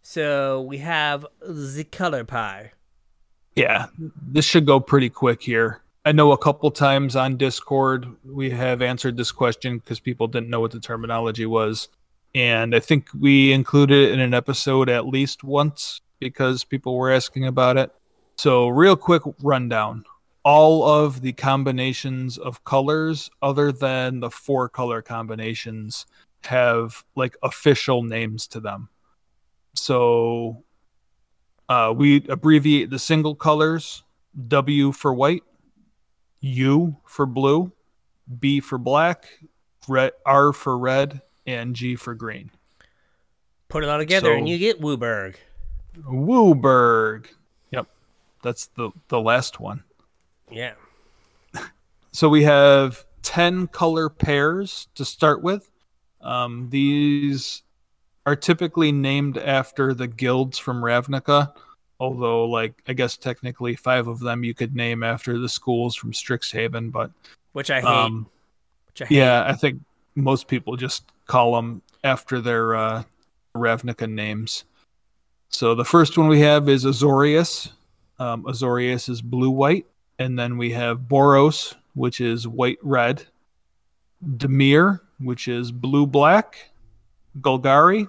[0.02, 2.72] So we have the color pie.
[3.54, 5.82] Yeah, this should go pretty quick here.
[6.04, 10.50] I know a couple times on Discord we have answered this question because people didn't
[10.50, 11.88] know what the terminology was.
[12.34, 17.12] And I think we included it in an episode at least once because people were
[17.12, 17.92] asking about it.
[18.38, 20.04] So, real quick rundown
[20.44, 26.06] all of the combinations of colors, other than the four color combinations,
[26.44, 28.88] have like official names to them.
[29.74, 30.64] So,
[31.68, 34.02] uh, we abbreviate the single colors
[34.46, 35.42] W for white,
[36.40, 37.72] U for blue,
[38.38, 39.26] B for black,
[39.88, 42.50] red, R for red, and G for green.
[43.68, 45.36] Put it all together, and you get WUBRG.
[45.98, 47.26] WUBRG.
[47.70, 47.86] Yep.
[48.42, 49.84] That's the, the last one.
[50.50, 50.74] Yeah.
[52.10, 55.70] So we have 10 color pairs to start with.
[56.28, 57.62] Um, these
[58.26, 61.52] are typically named after the guilds from Ravnica,
[61.98, 66.12] although, like, I guess technically five of them you could name after the schools from
[66.12, 67.10] Strixhaven, but
[67.52, 67.86] Which I hate.
[67.86, 68.26] um,
[68.88, 69.16] which I hate.
[69.16, 69.80] yeah, I think
[70.14, 73.02] most people just call them after their uh,
[73.56, 74.64] Ravnica names.
[75.48, 77.70] So the first one we have is Azorius.
[78.18, 79.86] Um, Azorius is blue white.
[80.18, 83.24] And then we have Boros, which is white red.
[84.36, 86.70] Dimir, which is blue black.
[87.40, 88.08] Golgari,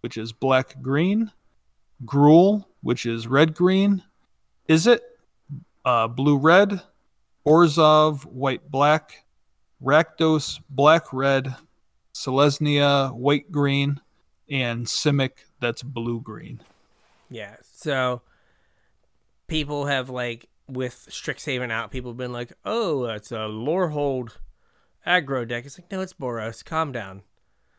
[0.00, 1.32] which is black green.
[2.04, 4.02] Gruul, which is red green.
[4.68, 5.00] Izzet
[5.84, 6.82] uh, blue red?
[7.46, 9.24] Orzhov, white black.
[9.82, 11.56] Rakdos, black red.
[12.14, 14.00] Selesnya white green,
[14.50, 15.30] and Simic
[15.60, 16.60] that's blue green.
[17.30, 17.56] Yeah.
[17.72, 18.22] So
[19.46, 24.36] people have like with Strixhaven out, people have been like, "Oh, it's a Lorehold
[25.06, 26.64] aggro deck." It's like, no, it's Boros.
[26.64, 27.22] Calm down.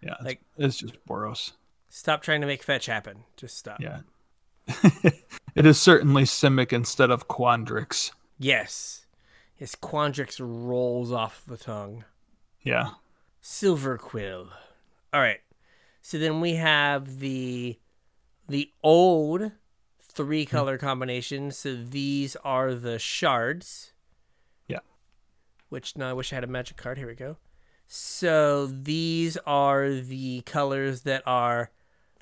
[0.02, 1.52] Yeah, it's, Like- it's just Boros.
[1.90, 3.26] Stop trying to make fetch happen.
[3.36, 3.82] Just stop.
[3.82, 4.00] Yeah.
[5.56, 8.12] it is certainly Simic instead of Quandrix.
[8.40, 9.06] Yes.
[9.58, 9.76] Yes.
[9.76, 12.06] Quandrix rolls off the tongue.
[12.62, 12.92] Yeah.
[13.44, 14.48] Silverquill.
[15.14, 15.42] All right.
[16.02, 17.78] So then we have the
[18.48, 19.52] the old
[20.02, 20.50] three hmm.
[20.50, 21.52] color combination.
[21.52, 23.91] So these are the shards.
[25.72, 26.98] Which no, I wish I had a magic card.
[26.98, 27.38] Here we go.
[27.88, 31.72] So these are the colors that are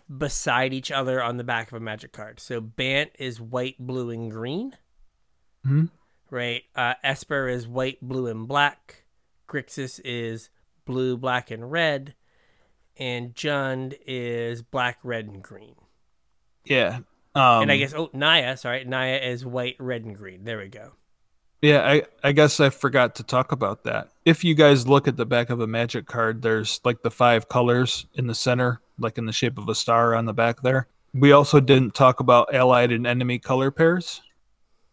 [0.07, 2.39] beside each other on the back of a magic card.
[2.39, 4.77] So Bant is white, blue, and green.
[5.65, 5.89] Mhm.
[6.29, 6.61] Right.
[6.75, 9.05] Uh, Esper is white, blue, and black.
[9.47, 10.51] Grixis is
[10.85, 12.13] blue, black, and red.
[12.97, 15.75] And Jund is black, red, and green.
[16.65, 16.99] Yeah.
[17.33, 20.43] Um, and I guess oh Naya, sorry, Naya is white, red, and green.
[20.43, 20.91] There we go.
[21.61, 24.09] Yeah, I, I guess I forgot to talk about that.
[24.23, 27.49] If you guys look at the back of a magic card, there's like the five
[27.49, 30.87] colors in the center, like in the shape of a star on the back there.
[31.13, 34.21] We also didn't talk about allied and enemy color pairs.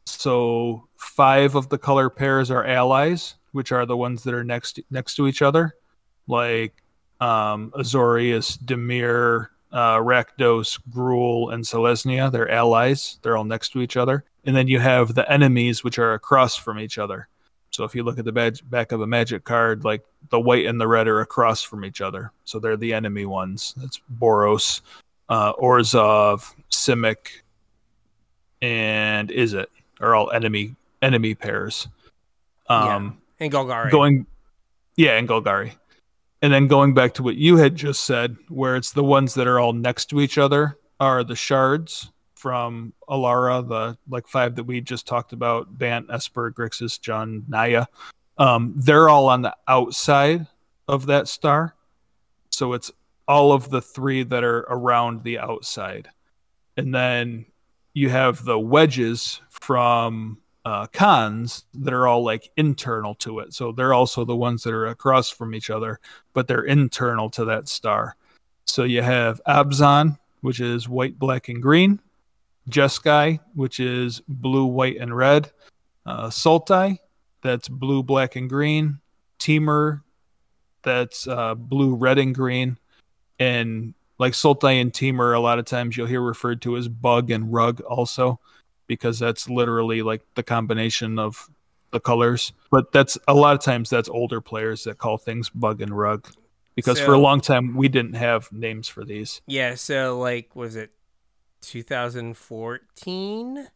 [0.07, 4.81] So five of the color pairs are allies, which are the ones that are next
[4.91, 5.75] next to each other,
[6.27, 6.83] like
[7.21, 12.33] um, Azorius, Dimir, uh, Rakdos, Gruul, and Selesnya.
[12.33, 13.19] They're allies.
[13.23, 14.25] They're all next to each other.
[14.47, 17.29] And then you have the enemies, which are across from each other.
[17.71, 20.81] So if you look at the back of a magic card, like the white and
[20.81, 22.33] the red are across from each other.
[22.45, 23.75] So they're the enemy ones.
[23.77, 24.81] That's Boros,
[25.29, 27.43] uh, Orzhov, Simic,
[28.63, 29.67] and Izzet
[30.01, 31.89] are all enemy enemy pairs.
[32.69, 33.91] Um, And Golgari.
[33.91, 34.27] going
[34.97, 35.73] yeah and golgari
[36.41, 39.47] and then going back to what you had just said where it's the ones that
[39.47, 42.11] are all next to each other are the shards
[42.47, 47.87] from alara the like five that we just talked about bant esper grixis Jund naya
[48.39, 50.47] um, they're all on the outside
[50.87, 51.75] of that star
[52.51, 52.93] so it's
[53.27, 56.09] all of the three that are around the outside
[56.77, 57.47] and then
[57.95, 63.55] you have the wedges from uh, Khans that are all like internal to it.
[63.55, 65.99] So they're also the ones that are across from each other,
[66.33, 68.15] but they're internal to that star.
[68.67, 72.01] So you have Abzan, which is white, black, and green.
[72.71, 75.51] Jeskai, which is blue, white, and red.
[76.05, 76.99] Uh, Sultai,
[77.43, 79.01] that's blue, black, and green.
[79.39, 80.03] Temur,
[80.83, 82.79] that's uh, blue, red, and green.
[83.39, 87.31] And like Sultai and Temur, a lot of times you'll hear referred to as bug
[87.31, 88.41] and rug also
[88.87, 91.49] because that's literally like the combination of
[91.91, 92.53] the colors.
[92.71, 96.29] But that's a lot of times that's older players that call things bug and rug
[96.75, 99.41] because for a long time we didn't have names for these.
[99.47, 100.91] Yeah, so like was it
[101.61, 103.69] 2014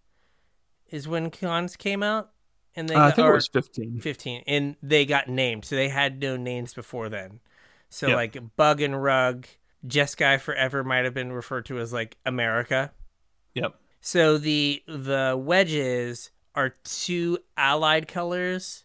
[0.91, 2.31] is when Khans came out
[2.75, 4.01] and they Uh, I got, think it was 15.
[4.01, 5.65] 15 and they got named.
[5.65, 7.41] So they had no names before then.
[7.89, 8.17] So Yep.
[8.17, 9.47] like Bug and Rug,
[9.87, 12.93] Jeskai Forever might have been referred to as like America.
[13.55, 13.75] Yep.
[14.01, 18.85] So the the wedges are two allied colors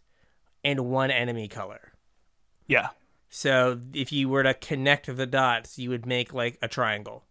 [0.63, 1.93] and one enemy color.
[2.67, 2.89] Yeah.
[3.29, 7.25] So if you were to connect the dots, you would make like a triangle.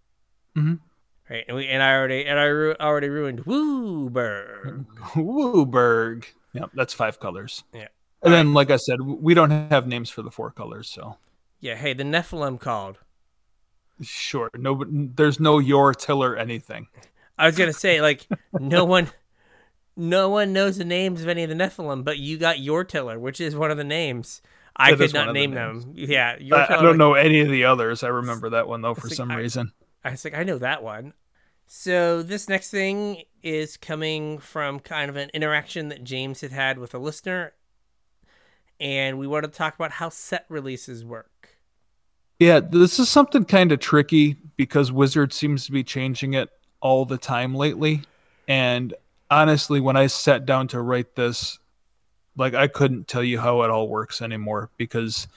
[0.56, 0.80] Mhm.
[1.30, 4.84] Right, and we and I already and I ru- already ruined WUBRG.
[5.14, 6.24] WUBRG.
[6.52, 7.64] Yep, that's five colors.
[7.72, 7.88] Yeah.
[8.22, 11.16] And then, like I said, we don't have names for the four colors, so
[11.60, 12.98] Yeah, hey, the Nephilim called.
[14.02, 14.50] sure.
[14.56, 16.88] No, there's no Yore-Tiller anything.
[17.38, 19.08] I was gonna say like no one,
[19.96, 23.40] no one knows the names of any of the Nephilim, but you got Yore-Tiller, which
[23.40, 24.40] is one of the names.
[24.76, 25.92] I That could not of the name them.
[25.94, 28.02] Yeah, I, I don't know any of the others.
[28.02, 29.72] I remember that one though for like some I- reason.
[30.04, 31.14] I was like, I know that one.
[31.66, 36.78] So this next thing is coming from kind of an interaction that James had had
[36.78, 37.54] with a listener,
[38.78, 41.56] and we want to talk about how set releases work.
[42.38, 46.50] Yeah, this is something kind of tricky because Wizard seems to be changing it
[46.80, 48.02] all the time lately.
[48.46, 48.92] And
[49.30, 51.58] honestly, when I sat down to write this,
[52.36, 55.28] like I couldn't tell you how it all works anymore because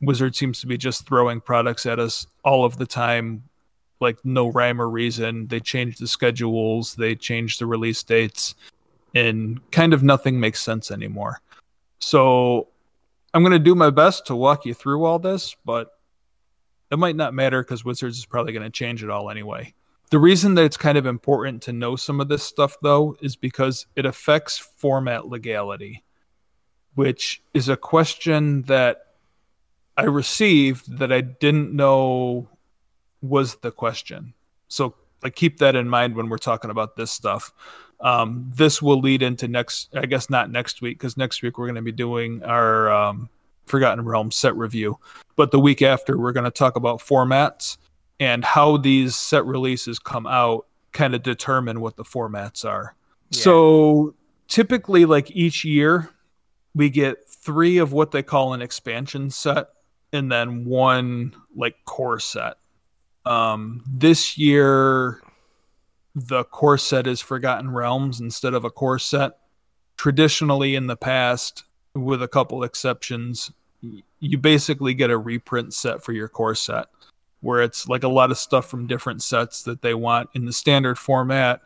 [0.00, 3.44] Wizard seems to be just throwing products at us all of the time,
[4.00, 5.46] like no rhyme or reason.
[5.46, 8.54] They change the schedules, they change the release dates,
[9.14, 11.40] and kind of nothing makes sense anymore.
[11.98, 12.68] So
[13.32, 15.92] I'm going to do my best to walk you through all this, but
[16.90, 19.74] it might not matter because Wizards is probably going to change it all anyway.
[20.10, 23.34] The reason that it's kind of important to know some of this stuff, though, is
[23.34, 26.04] because it affects format legality,
[26.94, 29.06] which is a question that
[29.96, 32.48] I received that I didn't know
[33.22, 34.34] was the question.
[34.68, 37.52] So like keep that in mind when we're talking about this stuff.
[38.00, 41.66] Um, this will lead into next, I guess not next week, because next week we're
[41.66, 43.30] going to be doing our um,
[43.64, 44.98] Forgotten Realms set review.
[45.34, 47.78] But the week after, we're going to talk about formats
[48.20, 52.94] and how these set releases come out, kind of determine what the formats are.
[53.30, 53.40] Yeah.
[53.40, 54.14] So
[54.48, 56.10] typically, like each year,
[56.74, 59.68] we get three of what they call an expansion set
[60.12, 62.56] and then one like core set.
[63.26, 65.20] Um, this year,
[66.14, 69.38] the core set is Forgotten Realms instead of a core set.
[69.96, 71.64] Traditionally, in the past,
[71.94, 73.50] with a couple exceptions,
[74.20, 76.86] you basically get a reprint set for your core set,
[77.40, 80.52] where it's like a lot of stuff from different sets that they want in the
[80.52, 81.60] standard format.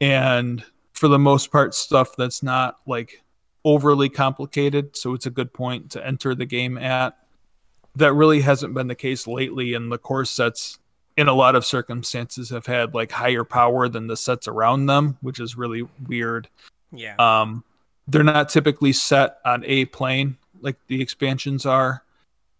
[0.00, 3.22] And for the most part, stuff that's not like
[3.64, 4.96] overly complicated.
[4.96, 7.16] So it's a good point to enter the game at.
[7.96, 10.78] That really hasn't been the case lately, and the core sets
[11.18, 15.18] in a lot of circumstances have had like higher power than the sets around them,
[15.20, 16.48] which is really weird.
[16.92, 17.16] Yeah.
[17.18, 17.64] Um,
[18.06, 22.04] they're not typically set on a plane like the expansions are,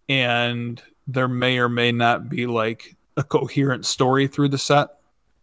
[0.08, 4.88] and there may or may not be like a coherent story through the set.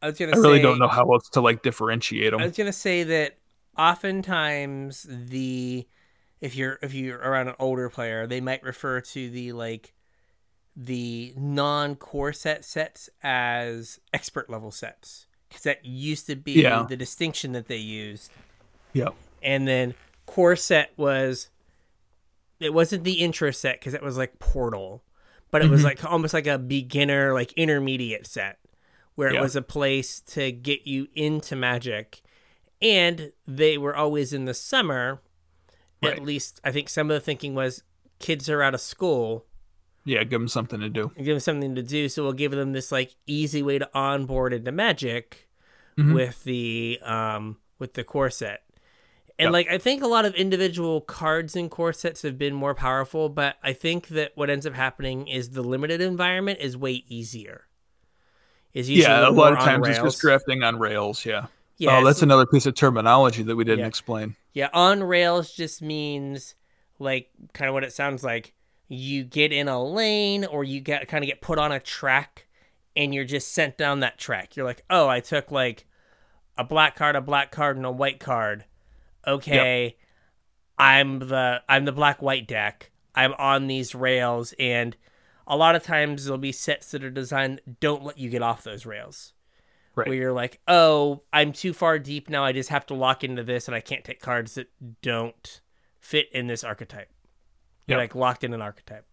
[0.02, 2.42] I was gonna I really say, don't know how else to like differentiate them.
[2.42, 3.38] I was gonna say that
[3.78, 5.88] oftentimes the
[6.42, 9.94] if you're if you're around an older player, they might refer to the like
[10.76, 16.86] the non core set sets as expert level sets because that used to be Yeah.
[16.88, 18.32] the distinction that they used.
[18.94, 19.10] yeah,
[19.42, 19.94] And then
[20.26, 21.50] core set was
[22.60, 25.04] it wasn't the intro set because it was like Portal,
[25.52, 25.86] but it was Mhm.
[25.86, 28.60] like almost like a beginner like intermediate set
[29.16, 32.22] where it was a place to get you into Magic,
[32.82, 35.22] and they were always in the summer.
[36.04, 36.14] Right.
[36.14, 37.84] At least I think some of the thinking was
[38.20, 39.46] kids are out of school
[40.06, 41.12] yeah, give them something to do.
[41.18, 44.54] give them something to do, so we'll give them this like easy way to onboard
[44.54, 45.48] into Magic
[45.98, 46.14] Mhm.
[46.14, 48.62] with the um with the core set.
[49.38, 49.52] And Yep.
[49.54, 53.28] like I think a lot of individual cards in core sets have been more powerful,
[53.30, 57.68] but I think that what ends up happening is the limited environment is way easier.
[58.74, 61.26] Is usually Yeah, a lot of times it's just drafting on rails.
[61.26, 61.48] Yeah.
[61.78, 63.88] Yeah, oh, that's another piece of terminology that we didn't Yeah.
[63.88, 64.36] explain.
[64.54, 66.56] Yeah, on rails just means
[67.00, 68.54] like kind of what it sounds like.
[68.88, 72.48] You get in a lane or you get kind of get put on a track
[72.96, 74.56] and you're just sent down that track.
[74.56, 75.86] You're like, "Oh, I took like
[76.58, 78.66] a black card, a black card and a white card.
[79.28, 79.98] Okay.
[80.78, 82.92] I'm the I'm the black white deck.
[83.16, 84.96] I'm on these rails and
[85.48, 88.42] a lot of times there'll be sets that are designed that don't let you get
[88.42, 89.34] off those rails
[89.96, 90.08] Right.
[90.08, 92.44] where you're like, oh, I'm too far deep now.
[92.44, 94.68] I just have to lock into this, and I can't take cards that
[95.02, 95.62] don't
[96.02, 97.10] fit in this archetype.
[97.88, 98.04] You're Yep.
[98.04, 99.06] like locked in an archetype.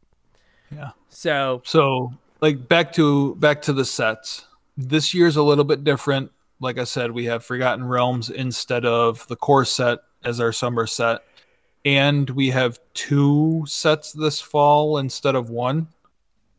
[0.75, 0.91] Yeah.
[1.09, 4.47] So So, like back to back to the sets.
[4.77, 6.33] This year's a little bit different.
[6.61, 10.87] Like I said, we have Forgotten Realms instead of the core set as our summer
[10.87, 11.21] set.
[11.85, 15.89] And we have two sets this fall instead of one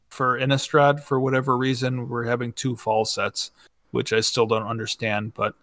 [0.09, 0.99] for Innistrad.
[1.01, 3.51] For whatever reason, we're having two fall sets,
[3.91, 5.33] which I still don't understand.
[5.33, 5.55] But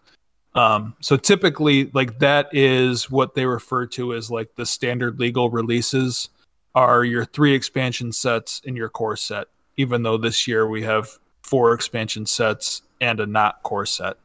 [0.55, 5.51] um, so typically, like that is what they refer to as like the standard legal
[5.51, 6.31] releases
[6.75, 9.47] are your three expansion sets in your core set,
[9.77, 11.09] even though this year we have
[11.43, 14.17] four expansion sets and a not core set.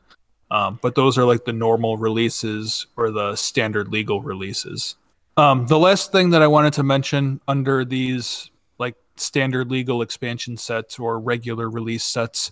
[0.52, 4.96] Um, but those are like the normal releases or the standard legal releases.
[5.38, 10.56] Um, the last thing that I wanted to mention under these like standard legal expansion
[10.56, 12.52] sets or regular release sets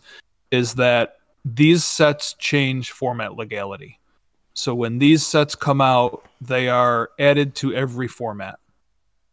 [0.52, 4.00] is that these sets change format legality.
[4.54, 8.60] So when these sets come out, they are added to every format.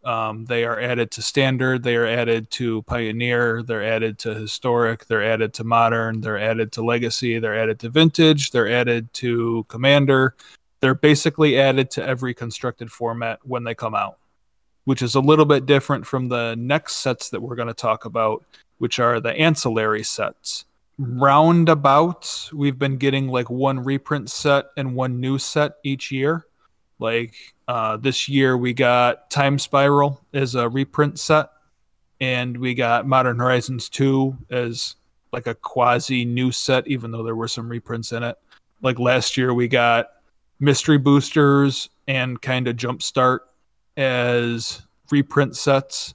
[0.03, 5.07] Um, they are added to standard, they are added to pioneer, they're added to historic,
[5.07, 9.66] they're added to modern, they're added to legacy, they're added to vintage, they're added to
[9.68, 10.34] commander.
[10.80, 14.16] They're basically added to every constructed format when they come out,
[14.84, 18.07] which is a little bit different from the next sets that we're going to talk
[18.07, 18.42] about,
[18.78, 20.64] which are the ancillary sets.
[20.98, 26.46] Roundabout, we've been getting like one reprint set and one new set each year.
[27.01, 27.34] Like
[27.66, 31.51] uh, this year, we got Time Spiral as a reprint set,
[32.20, 34.96] and we got Modern Horizons 2 as
[35.32, 38.36] like a quasi new set, even though there were some reprints in it.
[38.82, 40.09] Like last year, we got
[40.59, 43.40] Mystery Boosters and kind of Jumpstart
[43.96, 46.14] as reprint sets,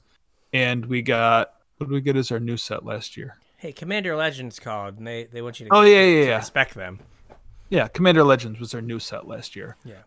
[0.53, 3.37] and we got what did we get as our new set last year?
[3.65, 6.37] hey, Commander Legends called, and they they want you to Oh yeah, yeah, to yeah.
[6.37, 6.99] respect them.
[7.69, 9.75] Yeah, Commander Legends was our new set last year.
[9.83, 10.03] Yeah.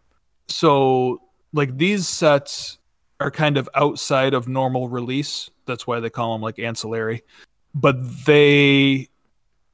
[0.49, 1.23] So
[1.53, 2.79] like these sets
[3.21, 5.51] are kind of outside of normal release.
[5.67, 7.23] That's why they call them like ancillary.
[7.75, 9.09] But they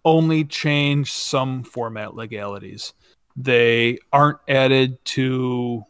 [0.04, 2.92] only change some format legalities.
[3.36, 5.84] They aren't added to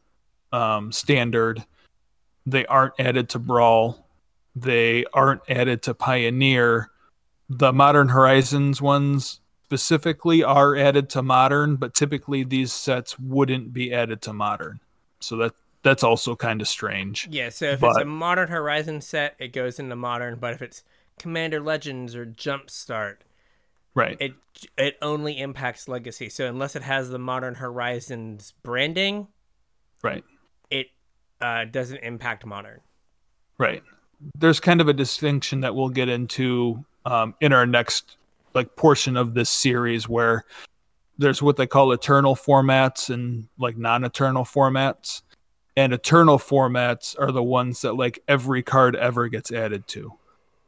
[0.52, 1.64] um, standard.
[2.46, 4.08] They aren't added to brawl.
[4.54, 6.90] They aren't added to pioneer.
[7.48, 13.92] The modern horizons ones specifically are added to modern, but typically these sets wouldn't be
[13.92, 14.80] added to modern.
[15.20, 15.52] So that
[15.82, 17.28] that's also kind of strange.
[17.30, 20.62] Yeah, so if But- it's a modern Horizon set, it goes into modern, but if
[20.62, 20.82] it's
[21.18, 23.16] Commander Legends or Jumpstart,
[23.94, 24.16] Right.
[24.20, 24.34] it
[24.76, 26.28] it only impacts Legacy.
[26.28, 29.28] So unless it has the modern Horizons branding,
[30.02, 30.24] right.
[30.70, 30.88] it
[31.40, 32.80] uh, doesn't impact modern.
[33.58, 33.82] Right.
[34.38, 38.16] There's kind of a distinction that we'll get into um, in our next
[38.54, 40.44] like portion of this series where
[41.18, 45.22] there's what they call eternal formats and like non-eternal formats.
[45.76, 50.12] And eternal formats are the ones that like every card ever gets added to.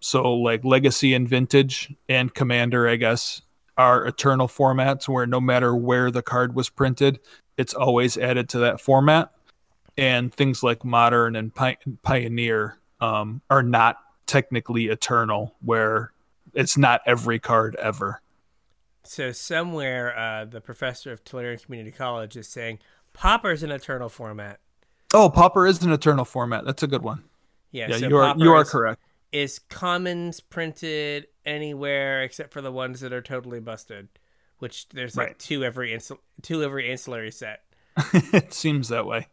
[0.00, 3.42] So like legacy and vintage and commander, I guess,
[3.78, 7.20] are eternal formats where no matter where the card was printed,
[7.56, 9.30] it's always added to that format.
[9.98, 16.12] And things like modern and Pi- pioneer um, are not technically eternal, where
[16.56, 18.20] it's not every card ever.
[19.04, 22.80] So somewhere, uh, the professor of Tolarian Community College is saying
[23.12, 24.58] Pauper's an eternal format.
[25.14, 26.64] Oh, Pauper is an eternal format.
[26.64, 27.22] That's a good one.
[27.70, 29.00] Yeah, Yeah, so you are you are is- correct.
[29.32, 34.08] Is commons printed anywhere except for the ones that are totally busted,
[34.58, 35.38] which there's like Right.
[35.38, 37.62] two every insul- two every ancillary set.
[38.12, 39.28] it seems that way.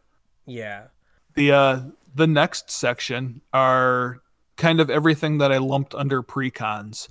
[0.46, 0.88] Yeah.
[1.36, 1.80] The uh
[2.14, 4.22] the next section are
[4.58, 7.08] kind of everything that I lumped under precons.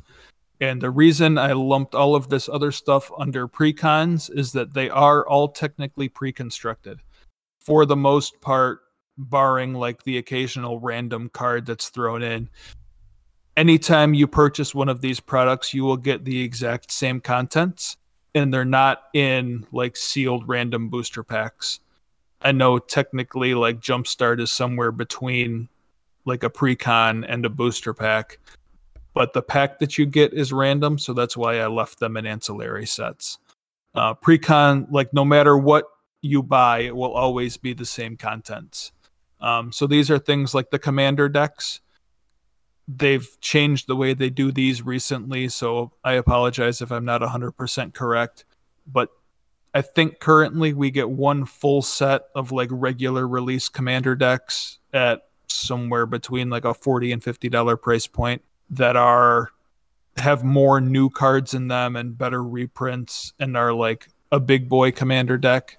[0.60, 4.88] And the reason I lumped all of this other stuff under precons is that they
[4.88, 7.00] are all technically pre-constructed.
[7.60, 8.80] For the most part,
[9.18, 12.48] barring like the occasional random card that's thrown in.
[13.56, 17.96] Anytime you purchase one of these products, you will get the exact same contents
[18.34, 21.80] and they're not in like sealed random booster packs.
[22.40, 25.68] I know technically like Jumpstart is somewhere between
[26.24, 28.38] like a precon and a booster pack,
[29.14, 32.26] but the pack that you get is random, so that's why I left them in
[32.26, 33.38] ancillary sets.
[33.94, 35.84] Uh, precon, like no matter what
[36.22, 38.92] you buy, it will always be the same contents.
[39.40, 41.80] Um, so these are things like the commander decks.
[42.88, 47.92] They've changed the way they do these recently, so I apologize if I'm not 100%
[47.92, 48.44] correct.
[48.86, 49.10] But
[49.74, 55.22] I think currently we get one full set of like regular release commander decks at
[55.52, 59.50] somewhere between like a 40 and 50 dollar price point that are
[60.16, 64.90] have more new cards in them and better reprints and are like a big boy
[64.90, 65.78] commander deck.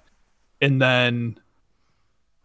[0.60, 1.38] And then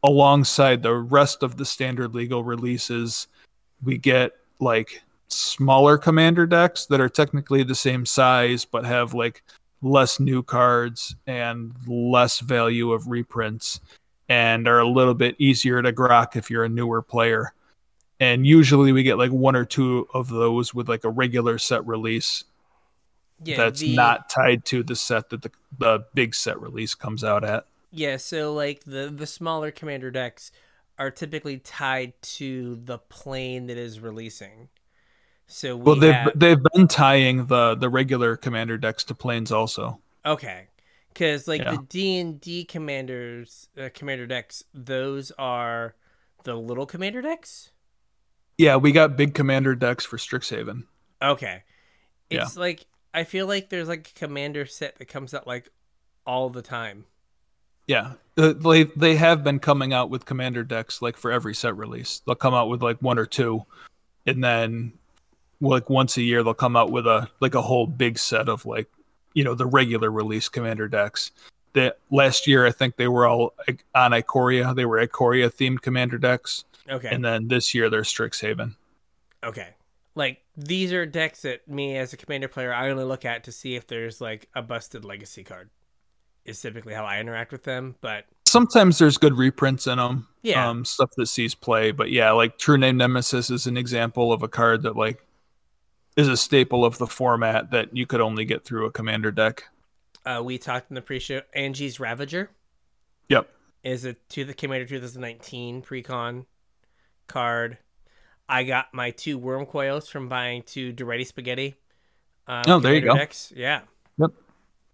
[0.04, 3.28] alongside the rest of the standard legal releases
[3.84, 9.44] we get like smaller commander decks that are technically the same size but have like
[9.82, 13.80] less new cards and less value of reprints
[14.30, 17.54] and are a little bit easier to grok if you're a newer player.
[18.20, 21.86] And usually we get like one or two of those with like a regular set
[21.88, 22.44] release
[23.44, 23.58] Yeah.
[23.58, 27.44] that's the- not tied to the set that the, the big set release comes out
[27.44, 27.66] at.
[27.92, 30.52] Yeah, so like the the smaller commander decks
[31.00, 34.68] are typically tied to the plane that is releasing.
[35.48, 39.52] So we Well, they've have, they've been tying the the regular commander decks to planes
[39.52, 40.00] also.
[40.24, 40.68] okay,
[41.14, 41.72] because like Yeah.
[41.72, 45.95] the D and D commanders uh, commander decks, those are
[46.43, 47.72] the little commander decks.
[48.57, 50.84] Yeah, we got big commander decks for Strixhaven.
[51.22, 51.64] Okay,
[52.30, 52.43] Yeah.
[52.43, 55.70] it's like I feel like there's like a commander set that comes out like
[56.26, 57.05] all the time.
[57.88, 62.22] Yeah, they they have been coming out with commander decks like for every set release.
[62.26, 63.66] They'll come out with like one or two,
[64.28, 64.93] and then
[65.60, 68.66] like once a year they'll come out with a like a whole big set of
[68.66, 68.88] like
[69.34, 71.32] you know the regular release commander decks.
[71.74, 73.54] That last year I think they were all
[73.94, 78.76] on Ikoria They were Ikoria themed commander decks, Okay, and then this year they're Strixhaven.
[79.44, 79.70] Okay.
[80.16, 83.52] Like these are decks that me as a commander player I only look at to
[83.52, 85.70] see if there's like a busted legacy card.
[86.46, 90.28] Is typically how I interact with them, but Sometimes there's good reprints in them.
[90.42, 90.68] Yeah.
[90.68, 91.92] um, stuff that sees play.
[91.92, 95.24] But yeah, like True Name Nemesis is an example of a card that like
[96.20, 99.66] is a staple of the format that you could only get through a commander deck.
[100.26, 101.42] uh, we talked in the pre-show.
[101.56, 102.50] Anje's Ravager
[103.30, 103.50] Yep.
[103.84, 106.46] is it to the Commander 2019 pre-con
[107.28, 107.78] card.
[108.48, 111.76] I got my two Wurmcoils from buying two Daretti Spaghetti.
[112.48, 113.16] Um, Oh, there you go.
[113.16, 113.54] Decks.
[113.56, 113.82] Yeah.
[114.18, 114.32] Yep.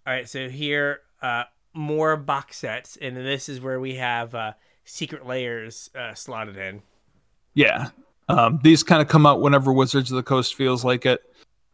[0.08, 4.54] All right, so here uh, more box sets, and this is where we have uh,
[4.84, 6.82] Secret Lairs uh, slotted in.
[7.54, 7.90] Yeah.
[8.28, 11.22] Um, these kind of come out whenever Wizards of the Coast feels like it.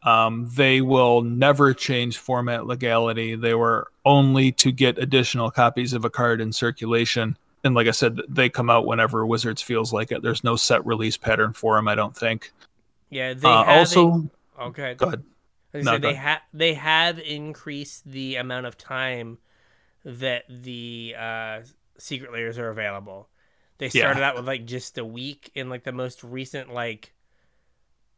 [0.04, 3.36] Um, they will never change format legality.
[3.36, 7.38] They were only to get additional copies of a card in circulation.
[7.64, 10.24] And like I said, they come out whenever Wizards feels like it.
[10.24, 12.52] There's no set release pattern for them, I don't think.
[13.12, 14.96] Yeah, they Uh, also, a- okay.
[14.96, 15.24] go ahead.
[15.74, 19.38] No, they have they have increased the amount of time
[20.04, 21.62] that the uh,
[21.98, 23.30] secret lairs are available.
[23.82, 24.04] They Yeah.
[24.04, 27.14] started out with like just a week in like the most recent like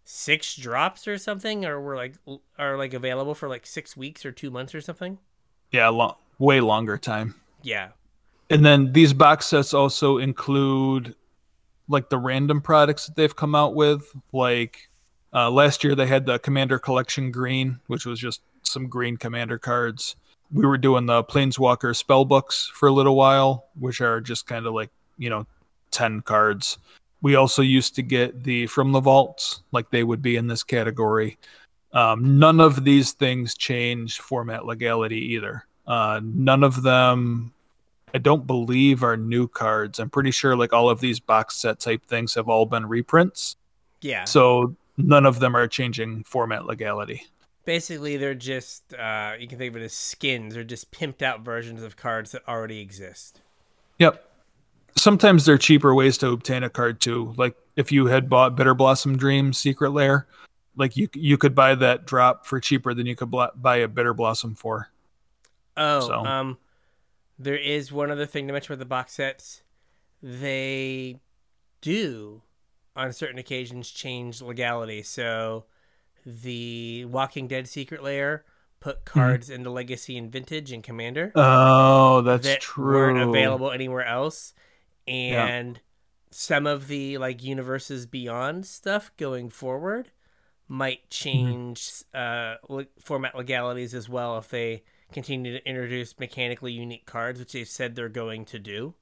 [0.03, 2.15] six drops or something, or were like
[2.59, 5.19] are like available for like six weeks or two months or something.
[5.71, 7.35] Yeah, lo- way longer time.
[7.61, 7.91] Yeah,
[8.49, 11.15] And then these box sets also include
[11.87, 14.13] like the random products that they've come out with.
[14.33, 14.89] Like
[15.33, 19.57] uh, last year, they had the Commander Collection Green, which was just some green Commander
[19.57, 20.17] cards.
[20.51, 24.67] We were doing the Planeswalker spell books for a little while, which are just kind
[24.67, 25.45] of like, you know,
[25.91, 26.77] 10 cards.
[27.21, 30.63] We also used to get the From the Vaults, like they would be in this
[30.63, 31.37] category.
[31.93, 35.65] Um, none of these things change format legality either.
[35.85, 37.53] Uh, none of them
[38.13, 39.99] I don't believe are new cards.
[39.99, 43.57] I'm pretty sure like all of these box set type things have all been reprints.
[44.01, 44.25] yeah.
[44.25, 47.25] So none of them are changing format legality.
[47.65, 51.41] Basically, they're just uh, you can think of it as skins or just pimped out
[51.41, 53.41] versions of cards that already exist.
[53.99, 54.23] Yep.
[54.95, 57.33] Sometimes they're cheaper ways to obtain a card too.
[57.37, 60.27] Like if you had bought Bitterblossom Dream Secret Lair,
[60.75, 64.57] like you you could buy that drop for cheaper than you could buy a Bitterblossom
[64.57, 64.89] for.
[65.75, 66.57] Oh, So- um,
[67.39, 69.63] there is one other thing to mention with the box sets.
[70.21, 71.19] They
[71.81, 72.43] do,
[72.95, 75.01] on certain occasions, change legality.
[75.01, 75.65] So,
[76.25, 78.45] the Walking Dead Secret Lair
[78.79, 82.93] put cards into Legacy and Vintage and Commander Oh, that's that true.
[82.93, 84.53] weren't available anywhere else,
[85.07, 85.79] and
[86.31, 90.11] some of the like universes beyond stuff going forward
[90.67, 97.05] might change uh, le- format legalities as well if they continue to introduce mechanically unique
[97.05, 98.95] cards, which they've said they're going to do.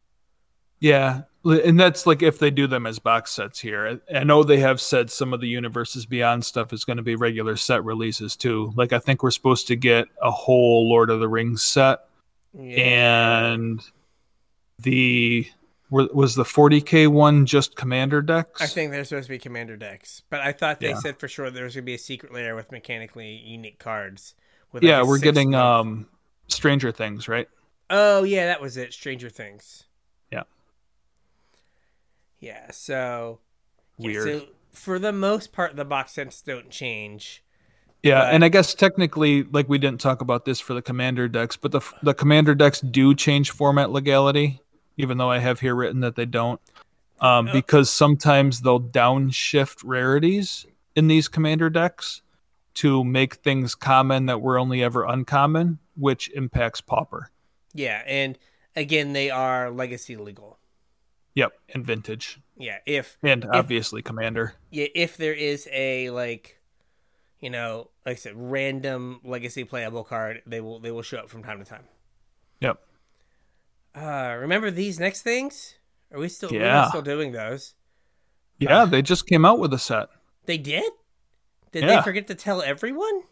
[0.80, 4.02] Yeah, and that's like if they do them as box sets here.
[4.14, 7.16] I know they have said some of the universes beyond stuff is going to be
[7.16, 8.74] regular set releases too.
[8.76, 12.00] Like I think we're supposed to get a whole Lord of the Rings set,
[12.60, 13.80] and
[14.80, 15.48] the
[15.92, 18.62] was the 40k one just commander decks.
[18.62, 21.00] I think they're supposed to be commander decks, but I thought they Yeah.
[21.00, 24.34] said for sure there was going to be a secret lair with mechanically unique cards.
[24.72, 26.08] With yeah, like we're getting month- um
[26.48, 27.48] Stranger Things, right?
[27.90, 28.94] Oh yeah, that was it.
[28.94, 29.84] Stranger Things.
[30.32, 30.44] Yeah.
[32.40, 32.72] Yeah.
[32.72, 33.40] So
[33.98, 34.24] yeah, Weird.
[34.42, 37.44] so for the most part, the box sets don't change.
[38.04, 41.28] Yeah, But- and I guess technically, like we didn't talk about this for the commander
[41.28, 44.62] decks, but the the commander decks do change format legality,
[44.98, 46.60] even though I have here written that they don't,
[47.20, 50.66] um, because sometimes they'll downshift rarities
[50.96, 52.22] in these commander decks
[52.74, 57.30] to make things common that were only ever uncommon, which impacts pauper.
[57.74, 58.38] Yeah, and
[58.76, 60.58] again, they are legacy legal.
[61.36, 64.56] Yep, and vintage, Yeah, if and obviously commander.
[64.70, 66.60] yeah, if there is a like,
[67.40, 71.30] you know, like I said, random legacy playable card, they will they will show up
[71.30, 71.86] from time to time.
[72.60, 72.82] Yep.
[73.96, 75.76] Uh, remember these next things?
[76.14, 76.52] Are we still?
[76.52, 76.88] Yeah.
[76.90, 77.74] still doing those.
[78.60, 80.10] Yeah, they just came out with a set.
[80.46, 80.92] They did.
[81.72, 81.96] Did Yeah.
[81.98, 83.24] they forget to tell everyone?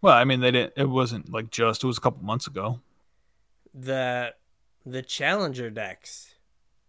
[0.00, 0.74] Well, I mean, they didn't.
[0.76, 1.82] It wasn't like just.
[1.82, 2.80] It was a couple months ago.
[3.74, 4.34] The
[4.86, 6.34] the challenger decks.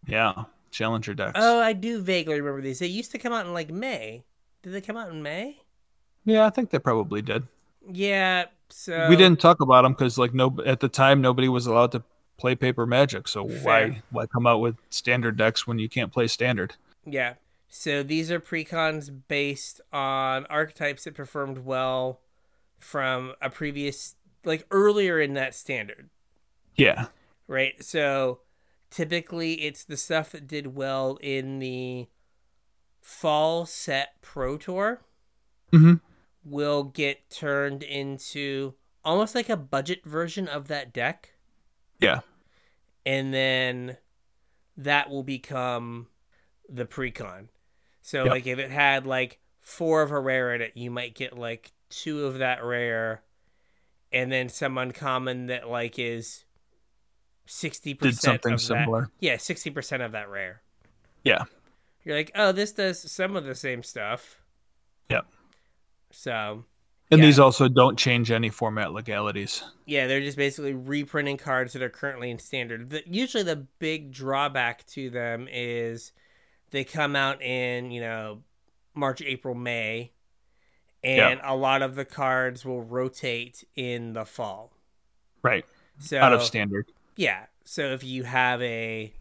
[0.05, 1.33] Yeah, challenger decks.
[1.41, 2.79] Oh, I do vaguely remember these.
[2.79, 4.23] They used to come out in like May.
[4.61, 5.61] Did they come out in May?
[6.25, 7.47] Yeah, I think they probably did.
[7.89, 8.45] Yeah.
[8.69, 11.91] So we didn't talk about them because, like, no, at the time nobody was allowed
[11.93, 12.03] to
[12.37, 13.27] play paper magic.
[13.27, 13.61] So Fair.
[13.63, 16.75] why why come out with standard decks when you can't play standard?
[17.05, 17.35] Yeah.
[17.69, 22.21] So these are precons based on archetypes that performed well
[22.79, 26.09] from a previous, like earlier in that standard,
[26.75, 27.07] Yeah,
[27.47, 27.83] right?
[27.83, 28.39] So
[28.91, 32.07] typically it's the stuff that did well in the
[33.01, 35.01] fall set Pro Tour
[35.73, 35.99] Mhm.
[36.43, 41.31] will get turned into almost like a budget version of that deck.
[41.99, 42.19] Yeah,
[43.05, 43.97] and then
[44.77, 46.07] that will become
[46.69, 47.47] the precon.
[48.01, 48.31] So Yep.
[48.31, 51.71] like if it had like four of a rare in it, you might get like
[51.89, 53.23] two of that rare,
[54.11, 56.45] and then some uncommon that like is
[57.45, 58.65] sixty did percent something of that.
[58.65, 59.09] similar.
[59.19, 60.61] Yeah, sixty percent of that rare.
[61.23, 61.45] Yeah,
[62.03, 64.39] You're like, oh, this does some of the same stuff.
[65.09, 65.25] Yep.
[66.11, 66.65] So
[67.11, 67.25] and Yeah.
[67.27, 69.63] these also don't change any format legalities.
[69.85, 72.89] Yeah, they're just basically reprinting cards that are currently in standard.
[72.89, 76.11] The, usually, the big drawback to them is
[76.71, 78.43] they come out in you know
[78.93, 80.11] March, April, May,
[81.03, 84.73] and a lot of the cards will rotate in the fall.
[85.43, 85.65] Right.
[85.99, 86.91] So Out of standard.
[87.15, 87.45] yeah.
[87.63, 89.13] So if you have a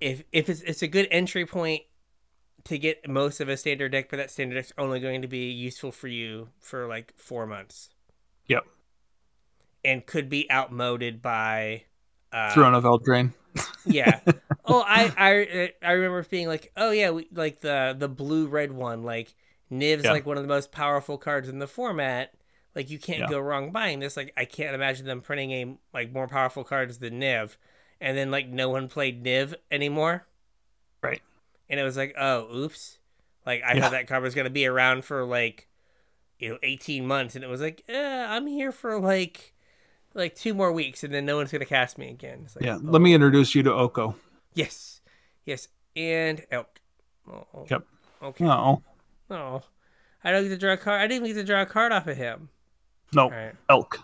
[0.00, 1.82] if if it's it's a good entry point
[2.64, 5.50] to get most of a standard deck, but that standard deck's only going to be
[5.50, 7.90] useful for you for like four months.
[8.46, 8.64] Yep.
[9.84, 11.84] And could be outmoded by
[12.32, 13.32] uh Throne of Eldraine.
[13.86, 14.20] yeah.
[14.72, 18.70] Oh, I I I remember being like, oh yeah, we, like the the blue red
[18.70, 19.34] one, like
[19.72, 20.12] Niv's Yeah.
[20.12, 22.32] like one of the most powerful cards in the format.
[22.76, 23.30] Like you can't Yeah.
[23.30, 24.16] go wrong buying this.
[24.16, 27.56] Like I can't imagine them printing a like more powerful cards than Niv,
[28.00, 30.24] and then like no one played Niv anymore.
[31.02, 31.22] Right.
[31.70, 32.98] And it was like, oh, oops.
[33.46, 33.80] Like I Yeah.
[33.82, 35.68] thought that card was gonna be around for like,
[36.38, 39.54] you know, eighteen months, and it was like, eh, I'm here for like,
[40.14, 42.42] like two more weeks, and then no one's gonna cast me again.
[42.44, 42.76] It's like, Yeah.
[42.76, 42.80] oh.
[42.82, 44.16] Let me introduce you to Oko.
[44.54, 45.00] Yes,
[45.46, 46.80] yes, and elk.
[47.30, 47.84] Oh, Yep.
[48.22, 48.44] Okay.
[48.44, 48.82] No.
[49.30, 49.62] Oh,
[50.24, 51.00] I don't get to draw a card.
[51.00, 52.48] I didn't even get to draw a card off of him.
[53.14, 53.30] No.
[53.30, 53.54] Right.
[53.68, 54.00] Elk.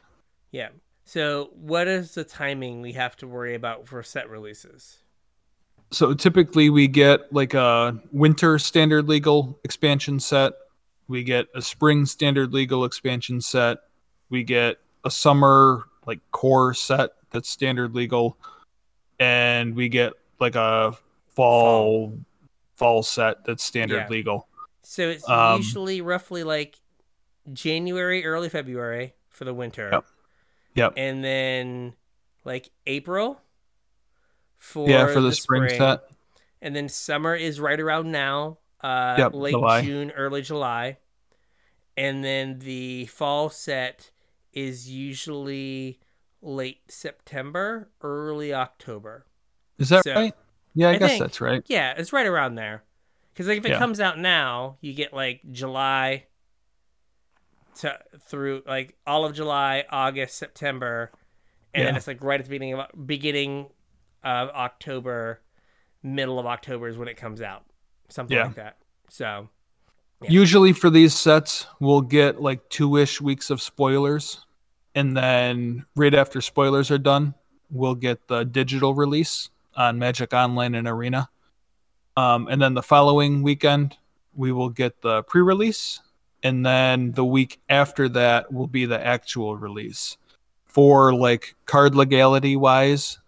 [0.52, 0.68] Yeah.
[1.05, 4.98] So, what is the timing we have to worry about for set releases?
[5.90, 10.52] So typically we get like a winter standard legal expansion set.
[11.08, 13.78] We get a spring standard legal expansion set.
[14.28, 18.36] We get a summer like core set that's standard legal.
[19.20, 20.96] And we get like a
[21.28, 22.18] fall
[22.74, 24.08] fall, set that's standard Yeah.
[24.08, 24.48] legal.
[24.82, 26.76] So it's Um, usually roughly like
[27.52, 30.04] January, early February for the winter, Yep.
[30.74, 30.92] Yep.
[30.96, 31.94] and then
[32.44, 33.40] like April
[34.66, 36.01] for yeah, for the, spring, set.
[36.60, 39.82] and then summer is right around now uh Yep, late July.
[39.82, 40.98] june early july
[41.97, 44.10] and then the fall set
[44.52, 46.01] is usually
[46.43, 49.24] late september early october
[49.78, 50.34] Is that So- right?
[50.74, 51.62] Yeah, I, I guess think- that's right.
[51.68, 52.82] yeah it's right around there
[53.32, 53.78] because like if it Yeah.
[53.78, 56.26] comes out now you get like july
[57.80, 61.12] to through like all of july august september
[61.74, 63.66] and then it's like right at the beginning of beginning
[64.27, 65.40] of october
[66.03, 67.65] middle of october is when it comes out
[68.09, 68.44] something Yeah.
[68.47, 68.77] like that
[69.09, 69.48] so
[70.23, 70.31] Yeah.
[70.31, 74.47] Usually for these sets, we'll get like two ish weeks of spoilers.
[74.94, 77.35] And then right after spoilers are done,
[77.70, 81.28] we'll get the digital release on Magic Online and Arena.
[82.16, 83.98] Um, and then the following weekend,
[84.35, 86.01] we will get the pre release.
[86.43, 90.16] And then the week after that will be the actual release.
[90.65, 93.19] For like card legality wise,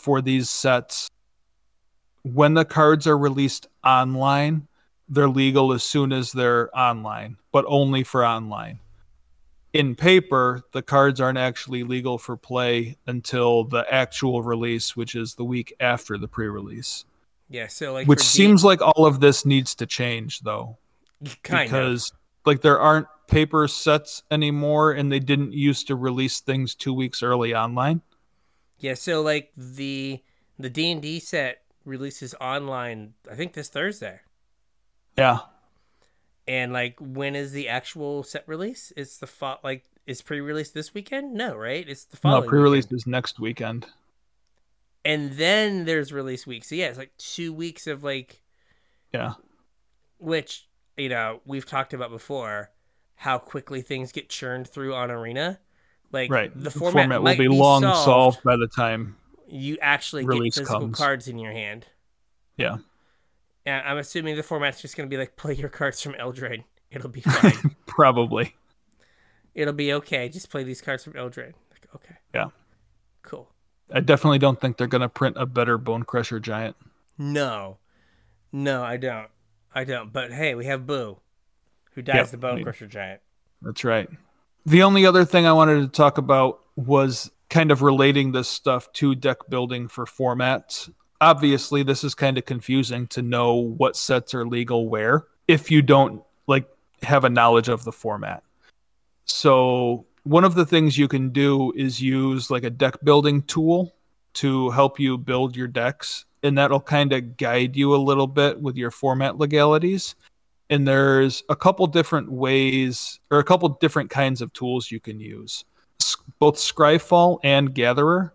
[0.00, 1.08] for these sets,
[2.22, 4.66] when the cards are released online,
[5.08, 8.80] they're legal as soon as they're online, but only for online.
[9.72, 15.34] In paper, the cards aren't actually legal for play until the actual release, which is
[15.34, 17.04] the week after the pre-release.
[17.48, 20.78] yeah so like which for D- seems like all of this needs to change though,
[21.42, 22.12] kind of because
[22.46, 27.22] like there aren't paper sets anymore and they didn't used to release things 2 weeks
[27.22, 28.02] early online.
[28.80, 30.20] Yeah so like the
[30.58, 34.20] the d&d set releases online i think this thursday
[35.16, 35.38] Yeah.
[36.48, 38.92] And like, when is the actual set release?
[38.96, 39.60] It's the fall.
[39.62, 41.32] Like, is pre-release this weekend?
[41.34, 41.86] No, right?
[41.88, 42.42] It's the following.
[42.44, 43.86] No, pre-release is next weekend.
[45.04, 46.64] and then there's release week.
[46.64, 48.42] So yeah, it's like two weeks of like,
[49.12, 49.34] Yeah.
[50.18, 52.70] which you know we've talked about before,
[53.14, 55.60] how quickly things get churned through on Arena.
[56.12, 56.50] Like, Right.
[56.54, 58.04] the format, will might be, long solved.
[58.04, 58.42] solved.
[58.42, 59.16] by the time
[59.48, 60.98] You actually release get physical comes.
[60.98, 61.86] cards in your hand.
[62.56, 62.78] Yeah.
[63.66, 66.64] And I'm assuming the format's just gonna be like play your cards from Eldraine.
[66.90, 67.76] It'll be fine.
[67.86, 68.56] probably.
[69.54, 70.28] It'll be okay.
[70.28, 71.54] Just play these cards from Eldraine.
[71.70, 72.14] Like, okay.
[72.34, 72.46] Yeah.
[73.22, 73.48] Cool.
[73.92, 76.76] I definitely don't think they're going to print a better Bonecrusher Giant.
[77.18, 77.78] No,
[78.52, 79.28] no, I don't.
[79.74, 80.12] I don't.
[80.12, 81.18] But hey, we have Boo,
[81.94, 83.20] who dies Yep, the Bonecrusher Giant.
[83.62, 84.08] That's right.
[84.66, 88.92] The only other thing I wanted to talk about was kind of relating this stuff
[88.94, 90.90] to deck building for formats.
[91.20, 95.82] Obviously, this is kind of confusing to know what sets are legal where if you
[95.82, 96.68] don't like
[97.02, 98.42] have a knowledge of the format.
[99.24, 103.94] So, one of the things you can do is use like a deck building tool
[104.34, 108.60] to help you build your decks and that'll kind of guide you a little bit
[108.60, 110.14] with your format legalities
[110.70, 115.18] and there's a couple different ways or a couple different kinds of tools you can
[115.18, 115.64] use.
[116.38, 118.32] Both scryfall and gatherer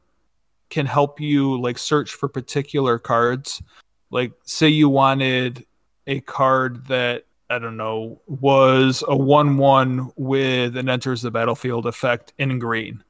[0.69, 3.63] can help you like search for particular cards.
[4.11, 5.65] Like say you wanted
[6.07, 12.33] a card that i don't know was a 1-1 with an enters the battlefield effect
[12.37, 13.01] in green.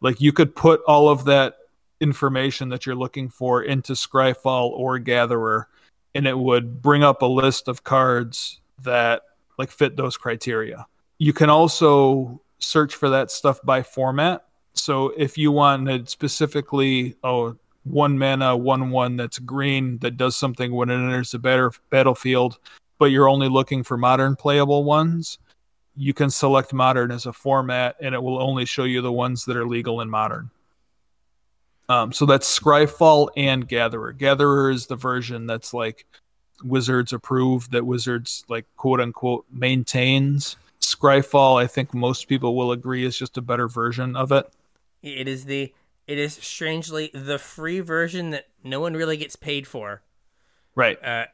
[0.00, 1.58] Like you could put all of that
[2.00, 5.68] information that you're looking for into scryfall or gatherer
[6.14, 9.22] and it would bring up a list of cards that
[9.58, 10.86] like fit those criteria.
[11.18, 14.44] You can also search for that stuff by format.
[14.74, 20.72] So if you wanted specifically, oh, one mana, one one that's green that does something
[20.72, 22.58] when it enters the better battlefield,
[22.98, 25.38] but you're only looking for modern playable ones,
[25.96, 29.44] you can select modern as a format and it will only show you the ones
[29.44, 30.50] that are legal in modern.
[31.88, 34.12] Um, so that's Scryfall and Gatherer.
[34.12, 36.06] Gatherer is the version that's like
[36.64, 40.56] Wizards approved, that Wizards like quote unquote maintains.
[40.80, 44.46] Scryfall, I think most people will agree, is just a better version of it.
[45.02, 45.72] It is the
[46.06, 50.02] it is strangely the free version that no one really gets paid for.
[50.74, 51.02] Right.
[51.02, 51.26] Uh,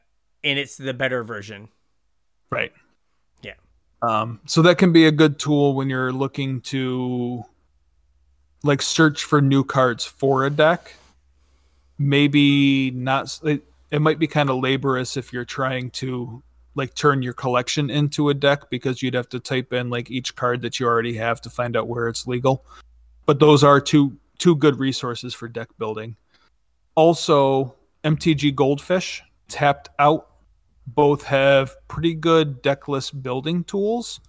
[0.43, 1.69] and it's the better version.
[2.49, 2.71] Right.
[3.41, 3.53] Yeah.
[4.01, 7.43] Um, so that can be a good tool when you're looking to
[8.63, 10.95] like search for new cards for a deck.
[11.97, 13.39] Maybe not.
[13.43, 16.43] It, it might be kind of laborious if you're trying to
[16.75, 20.35] like turn your collection into a deck because you'd have to type in like each
[20.35, 22.65] card that you already have to find out where it's legal.
[23.25, 26.15] But those are two two good resources for deck building.
[26.95, 30.27] Also, MTG Goldfish, tapped out,
[30.87, 34.21] both have pretty good deck list building tools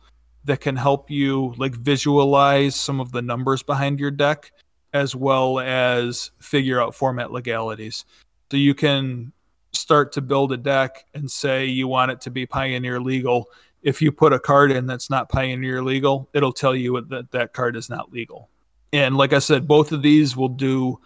[0.44, 4.52] that can help you like visualize some of the numbers behind your deck
[4.92, 8.04] as well as figure out format legalities.
[8.50, 9.32] So you can
[9.72, 13.46] start to build a deck and say you want it to be pioneer legal.
[13.82, 17.52] If you put a card in that's not pioneer legal, it'll tell you that that
[17.52, 18.50] card is not legal.
[18.92, 20.98] And like I said, both of these will do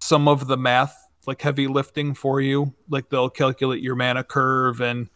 [0.00, 2.72] some of the math, like heavy lifting for you.
[2.88, 5.08] Like they'll calculate your mana curve, and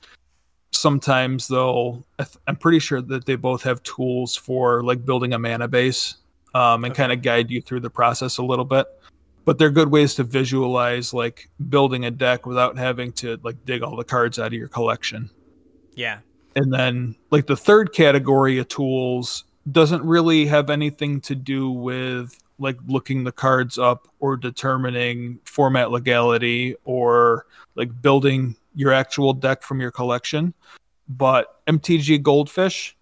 [0.73, 2.05] sometimes they'll.
[2.47, 6.17] I'm pretty sure that they both have tools for like building a mana base
[6.55, 7.03] um, and okay.
[7.03, 8.87] kind of guide you through the process a little bit.
[9.45, 13.83] But they're good ways to visualize like building a deck without having to like dig
[13.83, 15.31] all the cards out of your collection.
[15.95, 16.19] Yeah.
[16.55, 22.39] And then like the third category of tools doesn't really have anything to do with
[22.59, 29.63] like looking the cards up or determining format legality or like building your actual deck
[29.63, 30.55] from your collection.
[31.09, 32.97] But MTG Goldfish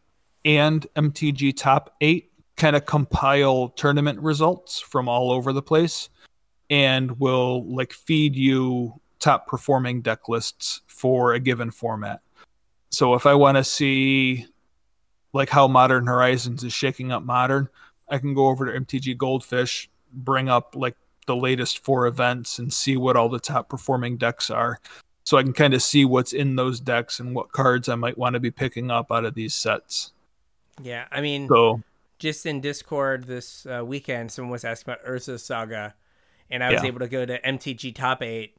[0.44, 6.08] and MTG Top 8 kind of compile tournament results from all over the place
[6.70, 12.20] and will like feed you top performing deck lists for a given format.
[12.90, 14.46] So if I want to see
[15.32, 17.68] like how Modern Horizons is shaking up Modern,
[18.08, 22.72] I can go over to MTG Goldfish, bring up like the latest four events and
[22.72, 24.80] see what all the top performing decks are.
[25.22, 28.18] So I can kind of see what's in those decks and what cards I might
[28.18, 30.12] want to be picking up out of these sets.
[30.82, 31.82] Yeah, I mean, so
[32.18, 35.94] just in Discord this uh, weekend, someone was asking about Urza's Saga,
[36.50, 36.88] and I was yeah.
[36.88, 38.56] able to go to MTG Top Eight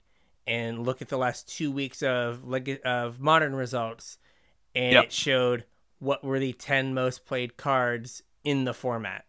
[0.48, 2.42] and look at the last two weeks of
[2.86, 4.18] of modern results,
[4.76, 5.06] and yep.
[5.06, 5.66] it showed
[6.00, 9.26] what were the 10 most played cards in the format.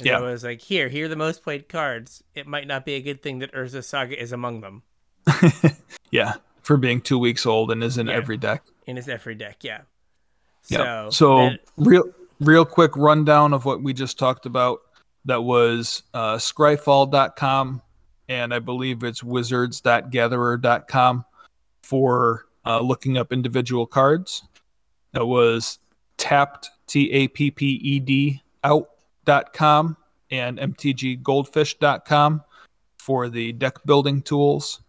[0.00, 0.18] And yeah.
[0.18, 2.24] I was like, here, here are the most played cards.
[2.34, 4.82] It might not be a good thing that Urza's Saga is among them.
[6.10, 8.14] yeah, for being two weeks old and is in yeah.
[8.14, 8.64] every deck.
[8.86, 9.82] In his every deck, yeah.
[10.66, 11.08] Yeah.
[11.08, 11.60] So, so that...
[11.76, 12.04] real
[12.40, 14.80] real quick rundown of what we just talked about.
[15.24, 17.82] That was uh, scryfall.com
[18.28, 21.24] and I believe it's wizards.gatherer.com
[21.82, 24.42] for uh, looking up individual cards.
[25.12, 25.78] That was
[26.16, 29.98] tapped T A P P E D out.com
[30.30, 32.42] and mtggoldfish.com
[32.98, 34.80] for the deck building tools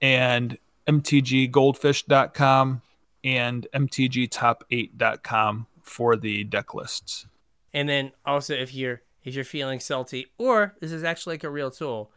[0.00, 0.56] and
[0.88, 2.80] mtggoldfish.com
[3.22, 7.26] and mtgtop8.com for the deck lists.
[7.72, 11.50] And then also if you're if you're feeling salty or this is actually like a
[11.50, 12.10] real tool,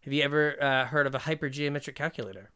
[0.00, 2.50] have you ever uh, heard of a hypergeometric calculator?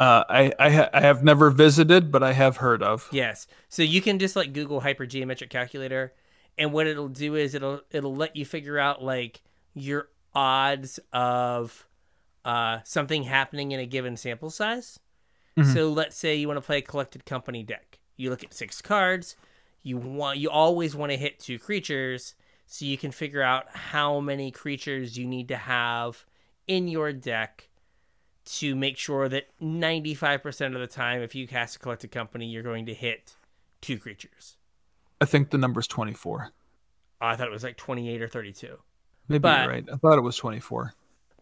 [0.00, 3.08] Uh, I I, ha- I, have never visited, but I have heard of.
[3.10, 6.12] Yes, so you can just like Google hypergeometric calculator,
[6.56, 9.42] and what it'll do is it'll it'll let you figure out like
[9.74, 11.88] your odds of
[12.44, 15.00] uh, something happening in a given sample size.
[15.56, 15.72] Mm-hmm.
[15.72, 17.98] So let's say you want to play a collected company deck.
[18.16, 19.36] You look at six cards.
[19.82, 22.34] You want you always want to hit two creatures,
[22.70, 26.26] so you can figure out how many creatures you need to have
[26.66, 27.70] in your deck
[28.44, 32.62] to make sure that 95% of the time, if you cast a collected company, you're
[32.62, 33.34] going to hit
[33.80, 34.58] two creatures.
[35.18, 36.52] I think the number's 24.
[37.20, 38.76] Oh, I thought it was like 28 or 32.
[39.28, 39.84] Maybe but, you're right.
[39.90, 40.92] I thought it was 24.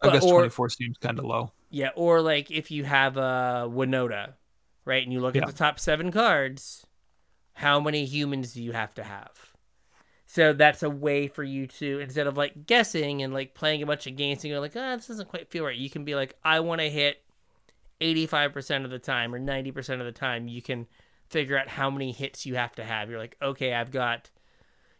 [0.01, 1.51] I guess or, 24 seems kind of low.
[1.69, 4.33] Yeah, or like if you have a Winota,
[4.85, 5.41] right, and you look yeah.
[5.41, 6.85] at the top seven cards,
[7.53, 9.46] how many humans do you have to have?
[10.29, 13.85] So that's a way for you to instead of like guessing and like playing a
[13.85, 15.75] bunch of games and you're like, ah, oh, this doesn't quite feel right.
[15.75, 17.23] You can be like, I want to hit
[18.01, 20.85] 85% of the time or 90% of the time you can
[21.29, 23.09] figure out how many hits you have to have.
[23.09, 24.29] You're like, okay, I've got,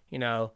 [0.09, 0.53] you know,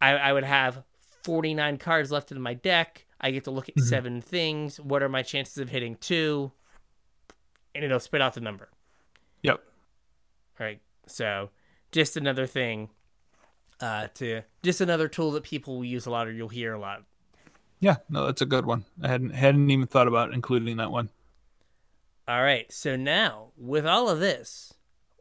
[0.00, 0.82] I, I would have
[1.24, 3.06] 49 cards left in my deck.
[3.18, 3.88] I get to look at Mhm.
[3.88, 4.78] seven things.
[4.78, 6.52] What are my chances of hitting two?
[7.74, 8.68] And it'll spit out the number.
[9.42, 9.60] Yep.
[10.60, 10.80] Right.
[11.06, 11.48] So
[11.92, 12.90] just another thing
[13.80, 16.78] uh, to just another tool that people will use a lot or you'll hear a
[16.78, 17.02] lot.
[17.80, 18.84] Yeah, no, that's a good one.
[19.02, 21.10] I hadn't hadn't even thought about including that one.
[22.26, 22.70] All right.
[22.72, 24.74] So now, with all of this,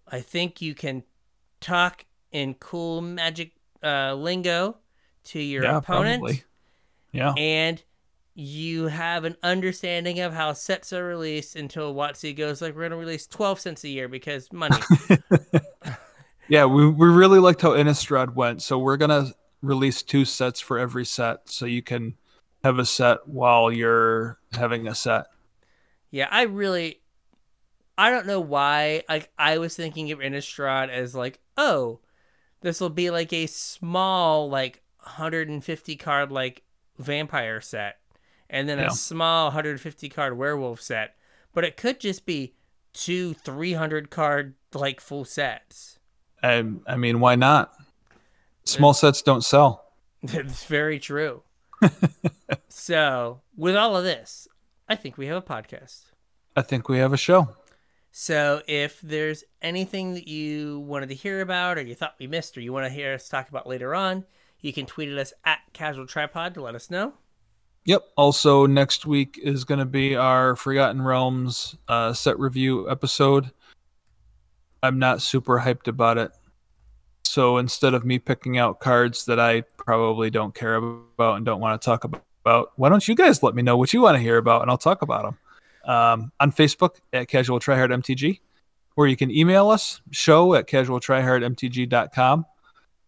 [0.07, 1.03] I think you can
[1.60, 3.52] talk in cool magic
[3.84, 4.77] uh, lingo
[5.26, 6.44] to your yeah, opponent, probably.
[7.11, 7.34] Yeah.
[7.38, 7.82] and
[8.34, 12.91] you have an understanding of how sets are released until WotC goes like, we're going
[12.91, 14.77] to release 12 cents a year because money.
[16.48, 19.32] Yeah, we, we really liked how Innistrad went, so we're gonna
[19.62, 22.16] release two sets for every set, so you can
[22.64, 25.28] have a set while you're having a set.
[26.12, 27.02] yeah, I really.
[27.98, 29.04] I don't know why.
[29.08, 32.00] Like I was thinking of Innistrad as like, oh,
[32.62, 36.64] this will be like a small, like 150 card like
[37.00, 38.00] vampire set,
[38.50, 38.88] and then Yeah.
[38.88, 41.16] a small 150 card werewolf set.
[41.54, 42.54] But it could just be
[42.94, 46.00] two 300 card like full sets.
[46.46, 47.74] I, I mean, why not?
[48.66, 49.84] Small sets don't sell.
[50.28, 51.44] It's very true.
[52.68, 54.48] so, with all of this,
[54.90, 56.06] I think we have a podcast.
[56.56, 57.50] I think we have a show.
[58.12, 62.58] So, if there's anything that you wanted to hear about, or you thought we missed,
[62.58, 64.26] or you want to hear us talk about later on,
[64.62, 67.14] you can tweet at us at Casual Tryhard to let us know.
[67.86, 68.04] Yep.
[68.18, 73.52] Also, next week is going to be our Forgotten Realms uh, set review episode.
[74.84, 76.32] I'm not super hyped about it.
[77.24, 81.60] So instead of me picking out cards that I probably don't care about and don't
[81.60, 84.22] want to talk about, why don't you guys let me know what you want to
[84.22, 85.38] hear about and I'll talk about them
[85.86, 88.40] um, on Facebook at Casual Tryhard MTG,
[88.96, 92.46] or you can email us show at casualtryhardmtg.com.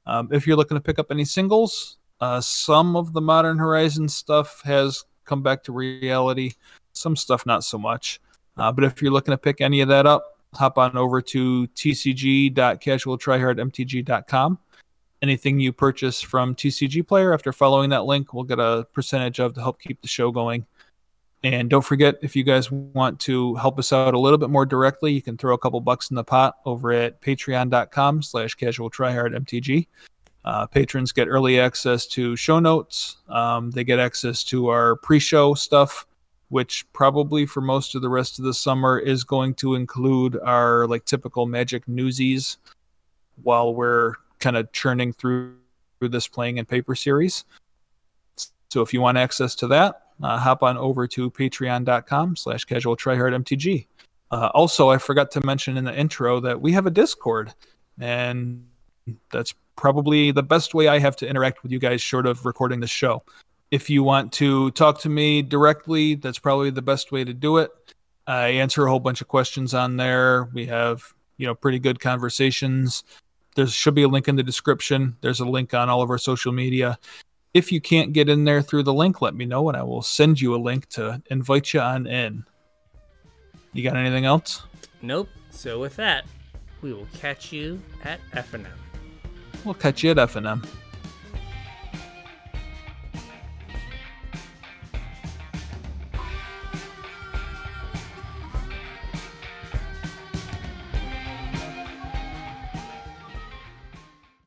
[0.05, 4.07] Um, if you're looking to pick up any singles, uh, some of the Modern Horizon
[4.09, 6.53] stuff has come back to reality.
[6.93, 8.19] Some stuff not so much.
[8.55, 11.67] Uh, but if you're looking to pick any of that up, hop on over to
[11.67, 14.59] tcg.casualtryhardmtg.com.
[15.21, 19.55] Anything you purchase from TCG Player after following that link, we'll get a percentage of
[19.55, 20.65] to help keep the show going.
[21.43, 24.65] And don't forget, if you guys want to help us out a little bit more
[24.65, 29.87] directly, you can throw a couple bucks in the pot over at patreon.com slash casualtryhardmtg.
[30.45, 33.17] Uh, patrons get early access to show notes.
[33.27, 36.06] Um, they get access to our pre-show stuff,
[36.49, 40.87] which probably for most of the rest of the summer is going to include our
[40.87, 42.57] like typical Magic newsies,
[43.43, 45.55] while we're kind of churning through,
[45.99, 47.43] this playing and paper series.
[48.69, 52.95] So if you want access to that, uh, hop on over to patreon.com slash casual
[52.95, 53.87] mtg.
[54.29, 57.53] Uh, also, I forgot to mention in the intro that we have a Discord,
[57.99, 58.67] and
[59.31, 62.79] that's probably the best way I have to interact with you guys, short of recording
[62.79, 63.23] the show.
[63.69, 67.57] If you want to talk to me directly, that's probably the best way to do
[67.57, 67.71] it.
[68.25, 70.45] I answer a whole bunch of questions on there.
[70.53, 73.03] We have, you know, pretty good conversations.
[73.55, 75.17] There should be a link in the description.
[75.21, 76.99] There's a link on all of our social media.
[77.53, 80.01] If you can't get in there through the link, let me know and I will
[80.01, 82.45] send you a link to invite you on in.
[83.73, 84.63] You got anything else?
[85.01, 85.29] Nope.
[85.51, 86.25] So, with that,
[86.81, 88.67] we will catch you at FNM.
[89.63, 90.63] We'll catch you at F&M.